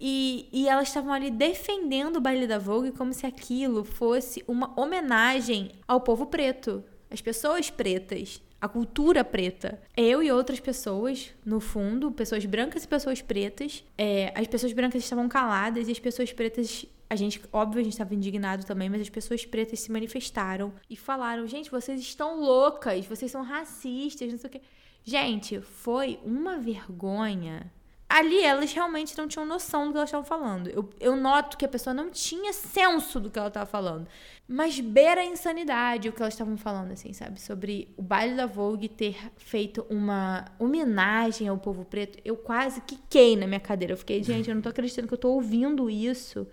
[0.00, 4.72] E, e elas estavam ali defendendo o baile da Vogue como se aquilo fosse uma
[4.80, 9.78] homenagem ao povo preto, às pessoas pretas, à cultura preta.
[9.94, 15.02] Eu e outras pessoas, no fundo, pessoas brancas e pessoas pretas, é, as pessoas brancas
[15.02, 19.00] estavam caladas e as pessoas pretas a gente, óbvio, a gente estava indignado também, mas
[19.00, 24.38] as pessoas pretas se manifestaram e falaram: gente, vocês estão loucas, vocês são racistas, não
[24.38, 24.60] sei o quê.
[25.02, 27.72] Gente, foi uma vergonha
[28.10, 30.68] ali elas realmente não tinham noção do que elas estavam falando.
[30.68, 34.08] Eu, eu noto que a pessoa não tinha senso do que ela estava falando.
[34.48, 37.40] Mas beira a insanidade o que elas estavam falando, assim, sabe?
[37.40, 42.18] Sobre o baile da Vogue ter feito uma homenagem ao povo preto.
[42.24, 43.92] Eu quase quiquei na minha cadeira.
[43.92, 46.48] Eu fiquei, gente, eu não tô acreditando que eu tô ouvindo isso.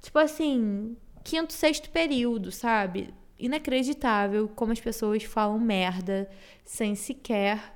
[0.00, 3.12] Tipo assim, quinto, sexto período, sabe?
[3.38, 6.30] Inacreditável como as pessoas falam merda
[6.64, 7.73] sem sequer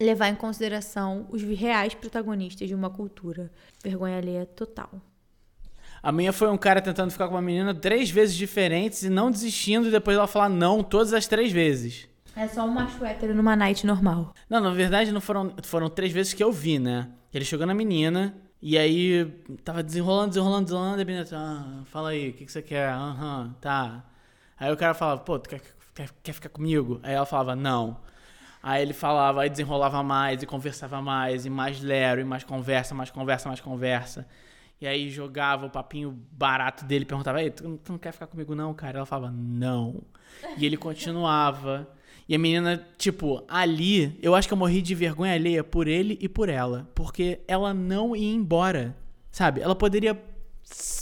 [0.00, 3.50] levar em consideração os reais protagonistas de uma cultura.
[3.82, 4.90] Vergonha alheia total.
[6.02, 9.30] A minha foi um cara tentando ficar com uma menina três vezes diferentes e não
[9.30, 12.08] desistindo e depois ela falar não todas as três vezes.
[12.34, 14.32] É só um macho hétero numa night normal.
[14.48, 17.08] Não, na verdade não foram, foram três vezes que eu vi, né?
[17.34, 19.26] Ele chegou na menina e aí
[19.62, 22.88] tava desenrolando, desenrolando, desenrolando e a menina, ah, fala aí, o que, que você quer?
[22.88, 24.04] Aham, uhum, tá.
[24.58, 25.60] Aí o cara falava, pô, tu quer,
[25.94, 26.98] quer, quer ficar comigo?
[27.02, 27.98] Aí ela falava, não.
[28.62, 32.94] Aí ele falava, aí desenrolava mais e conversava mais, e mais lero, e mais conversa,
[32.94, 34.26] mais conversa, mais conversa.
[34.80, 38.54] E aí jogava o papinho barato dele, perguntava, Ei, tu, tu não quer ficar comigo
[38.54, 38.98] não, cara?
[38.98, 40.02] Ela falava, não.
[40.56, 41.88] E ele continuava.
[42.28, 46.16] E a menina, tipo, ali, eu acho que eu morri de vergonha alheia por ele
[46.20, 46.88] e por ela.
[46.94, 48.96] Porque ela não ia embora,
[49.30, 49.60] sabe?
[49.60, 50.14] Ela poderia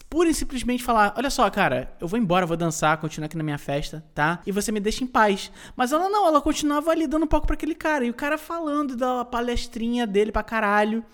[0.09, 3.45] pura e simplesmente falar: Olha só, cara, eu vou embora, vou dançar, continuar aqui na
[3.45, 4.41] minha festa, tá?
[4.47, 5.51] E você me deixa em paz.
[5.77, 8.05] Mas ela não, ela continuava ali dando um pouco pra aquele cara.
[8.05, 11.05] E o cara falando da palestrinha dele pra caralho.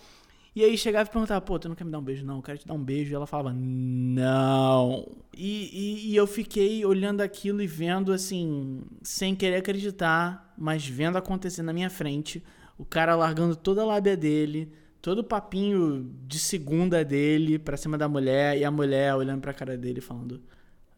[0.56, 2.24] E aí chegava e perguntava, pô, tu não quer me dar um beijo?
[2.24, 3.10] Não, eu quero te dar um beijo.
[3.10, 5.04] E ela falava, não.
[5.36, 11.18] E, e, e, eu fiquei olhando aquilo e vendo, assim, sem querer acreditar, mas vendo
[11.18, 12.40] acontecer na minha frente,
[12.78, 14.72] o cara largando toda a lábia dele,
[15.04, 19.52] todo o papinho de segunda dele pra cima da mulher e a mulher olhando pra
[19.52, 20.40] cara dele falando: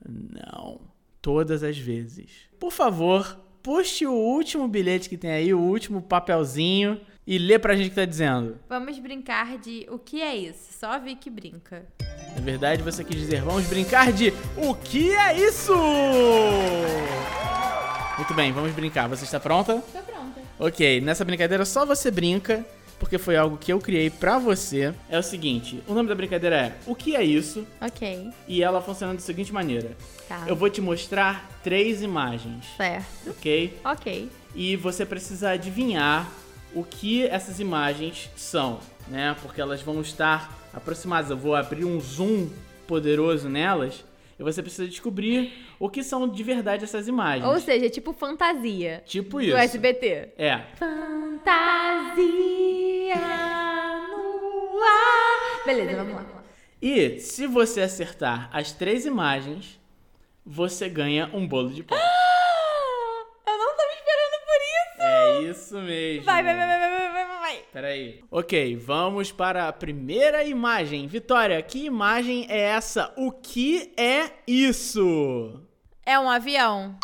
[0.09, 0.81] Não.
[1.21, 2.31] Todas as vezes.
[2.57, 7.75] Por favor, puxe o último bilhete que tem aí, o último papelzinho, e lê pra
[7.75, 8.61] gente o que tá dizendo.
[8.69, 10.73] Vamos brincar de o que é isso?
[10.79, 11.85] Só vi que brinca.
[12.37, 15.75] Na verdade, você quis dizer, vamos brincar de o que é isso?
[18.17, 19.09] Muito bem, vamos brincar.
[19.09, 19.83] Você está pronta?
[19.93, 20.41] Tô pronta.
[20.61, 22.65] Ok, nessa brincadeira só você brinca,
[22.99, 24.93] porque foi algo que eu criei pra você.
[25.09, 27.67] É o seguinte, o nome da brincadeira é O que é isso?
[27.81, 28.29] Ok.
[28.49, 29.97] E ela funciona da seguinte maneira.
[30.29, 30.45] Tá.
[30.47, 33.31] Eu vou te mostrar três imagens, Certo.
[33.31, 33.79] ok?
[33.85, 34.29] Ok.
[34.55, 36.31] E você precisa adivinhar
[36.75, 39.37] o que essas imagens são, né?
[39.43, 41.31] Porque elas vão estar aproximadas.
[41.31, 42.49] Eu vou abrir um zoom
[42.87, 44.05] poderoso nelas
[44.39, 47.45] e você precisa descobrir o que são de verdade essas imagens.
[47.47, 49.03] Ou seja, tipo fantasia.
[49.07, 49.57] tipo Do isso.
[49.57, 50.29] SBT.
[50.39, 50.61] É.
[50.79, 52.86] Fantasia.
[55.67, 56.25] Beleza, vamos lá.
[56.81, 59.81] E se você acertar as três imagens,
[60.45, 61.99] você ganha um bolo de pão.
[61.99, 65.03] Eu não tava esperando por isso.
[65.03, 66.25] É isso mesmo.
[66.25, 67.65] Vai, vai, vai, vai, vai, vai, vai, vai.
[67.73, 68.25] Peraí.
[68.31, 71.09] Ok, vamos para a primeira imagem.
[71.09, 73.13] Vitória, que imagem é essa?
[73.17, 75.61] O que é isso?
[76.05, 76.97] É um avião.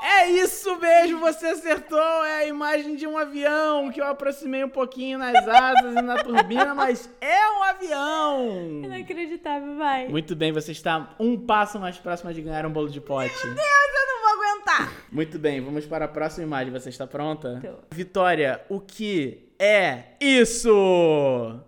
[0.00, 2.24] É isso mesmo, você acertou!
[2.24, 6.16] É a imagem de um avião que eu aproximei um pouquinho nas asas e na
[6.22, 8.82] turbina, mas é um avião!
[8.84, 10.06] Inacreditável, vai.
[10.06, 13.34] Muito bem, você está um passo mais próximo de ganhar um bolo de pote.
[13.44, 14.92] Eu não vou aguentar.
[15.10, 16.72] Muito bem, vamos para a próxima imagem.
[16.72, 17.60] Você está pronta?
[17.60, 17.94] Tô.
[17.94, 21.60] Vitória, o que é isso?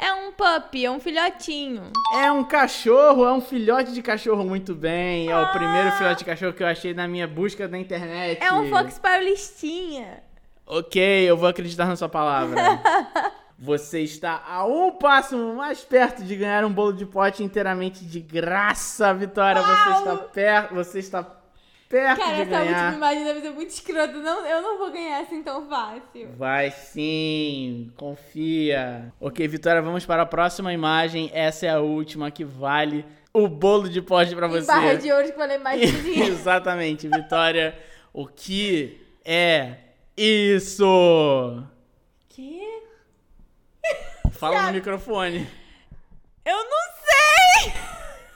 [0.00, 1.90] É um puppy, é um filhotinho.
[2.14, 5.28] É um cachorro, é um filhote de cachorro, muito bem.
[5.28, 8.40] É o primeiro filhote de cachorro que eu achei na minha busca na internet.
[8.40, 10.22] É um Fox Paulistinha.
[10.64, 12.60] Ok, eu vou acreditar na sua palavra.
[13.58, 18.20] Você está a um passo mais perto de ganhar um bolo de pote inteiramente de
[18.20, 19.60] graça, Vitória.
[19.60, 21.24] Você está perto, você está
[21.88, 22.84] perto Cara, de essa ganhar.
[22.84, 24.12] última imagem deve ser muito escrota.
[24.14, 26.28] Não, eu não vou ganhar assim tão fácil.
[26.36, 29.12] Vai sim, confia.
[29.20, 31.30] Ok, Vitória, vamos para a próxima imagem.
[31.32, 34.66] Essa é a última que vale o bolo de pote para você.
[34.66, 36.32] barra de ouro que valeu mais dinheiro.
[36.32, 37.78] Exatamente, Vitória.
[38.12, 39.76] O que é
[40.16, 41.62] isso?
[42.28, 42.82] Que?
[44.32, 45.46] Fala no microfone.
[46.44, 46.97] Eu não sei!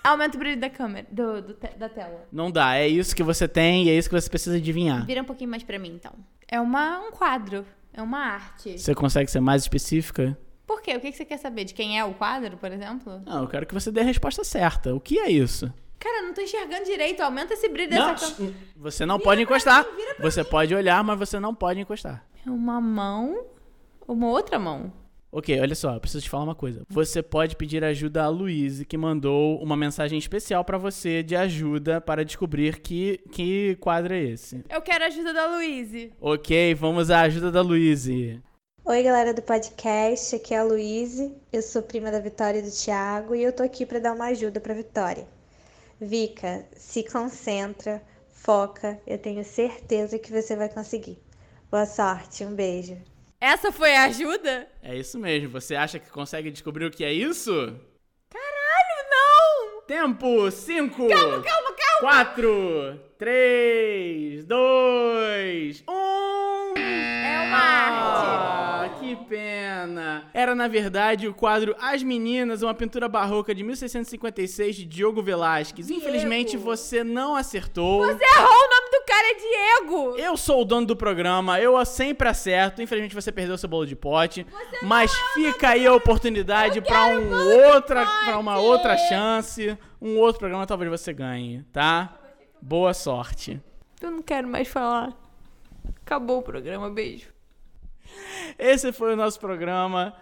[0.05, 2.27] Aumenta o brilho da câmera, do, do te- da tela.
[2.33, 5.07] Não dá, é isso que você tem e é isso que você precisa adivinhar.
[5.07, 6.13] Vira um pouquinho mais pra mim, então.
[6.49, 7.65] É uma, um quadro.
[7.93, 8.79] É uma arte.
[8.79, 10.37] Você consegue ser mais específica?
[10.67, 10.97] Por quê?
[10.97, 11.65] O que que você quer saber?
[11.65, 13.21] De quem é o quadro, por exemplo?
[13.27, 14.95] Não, eu quero que você dê a resposta certa.
[14.95, 15.73] O que é isso?
[15.99, 17.21] Cara, eu não tô enxergando direito.
[17.21, 18.57] Aumenta esse brilho dessa Não, câmera.
[18.77, 19.85] você não pode encostar.
[19.85, 22.25] mim, vira pra Você pode olhar, mas você não pode encostar.
[22.45, 23.45] É uma mão.
[24.09, 24.93] Uma outra mão.
[25.35, 26.85] Ok, olha só, eu preciso te falar uma coisa.
[26.91, 32.03] Você pode pedir ajuda a Luíse, que mandou uma mensagem especial pra você de ajuda
[32.03, 34.63] para descobrir que, que quadro é esse.
[34.69, 36.13] Eu quero a ajuda da Luíse.
[36.21, 38.43] Ok, vamos à ajuda da Luíse.
[38.85, 42.71] Oi, galera do podcast, aqui é a Luíse, eu sou prima da Vitória e do
[42.71, 45.27] Thiago e eu tô aqui pra dar uma ajuda pra Vitória.
[45.99, 51.17] Vika, se concentra, foca, eu tenho certeza que você vai conseguir.
[51.71, 52.99] Boa sorte, um beijo.
[53.43, 54.69] Essa foi a ajuda?
[54.81, 57.53] É isso mesmo, você acha que consegue descobrir o que é isso?
[58.31, 59.83] Caralho, não!
[59.85, 60.49] Tempo!
[60.49, 62.25] 5, Calma, calma, calma!
[62.25, 65.93] 4, 3, 2, 1.
[66.79, 68.23] É uma arte.
[68.25, 70.31] Ah, que pena.
[70.33, 75.91] Era, na verdade, o quadro As Meninas, uma pintura barroca de 1656 de Diogo Velázquez.
[75.91, 78.07] Infelizmente, você não acertou.
[78.07, 78.82] Você errou, o nome
[79.23, 80.17] cara é Diego!
[80.17, 82.83] Eu sou o dono do programa, eu sempre acerto.
[82.83, 84.45] Infelizmente você perdeu seu bolo de pote,
[84.83, 87.31] mas fica aí a oportunidade pra um
[87.67, 92.19] outra, para uma outra chance, um outro programa talvez você ganhe, tá?
[92.61, 93.61] Boa sorte.
[94.01, 95.17] Eu não quero mais falar.
[96.05, 97.33] Acabou o programa, beijo.
[98.59, 100.15] Esse foi o nosso programa.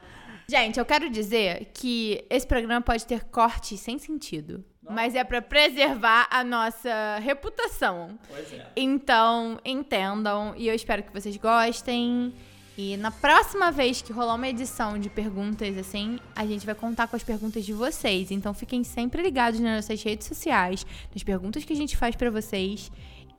[0.47, 4.65] Gente, eu quero dizer que esse programa pode ter corte sem sentido.
[4.91, 8.19] Mas é pra preservar a nossa reputação.
[8.29, 8.67] Pois é.
[8.77, 10.55] Então, entendam.
[10.57, 12.33] E eu espero que vocês gostem.
[12.77, 17.09] E na próxima vez que rolar uma edição de perguntas assim, a gente vai contar
[17.09, 18.31] com as perguntas de vocês.
[18.31, 22.31] Então fiquem sempre ligados nas nossas redes sociais, nas perguntas que a gente faz pra
[22.31, 22.91] vocês.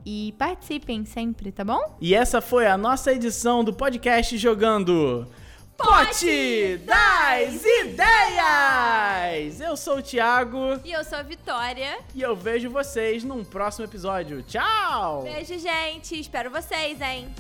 [0.06, 1.98] E participem sempre, tá bom?
[2.00, 5.28] E essa foi a nossa edição do podcast jogando
[5.84, 9.60] Pote das Ideias!
[9.60, 11.98] Eu sou o Thiago E eu sou a Vitória.
[12.14, 14.44] e eu vejo vocês num próximo episódio.
[14.44, 15.24] Tchau!
[15.24, 16.20] Beijo, gente.
[16.20, 17.34] Espero vocês, hein?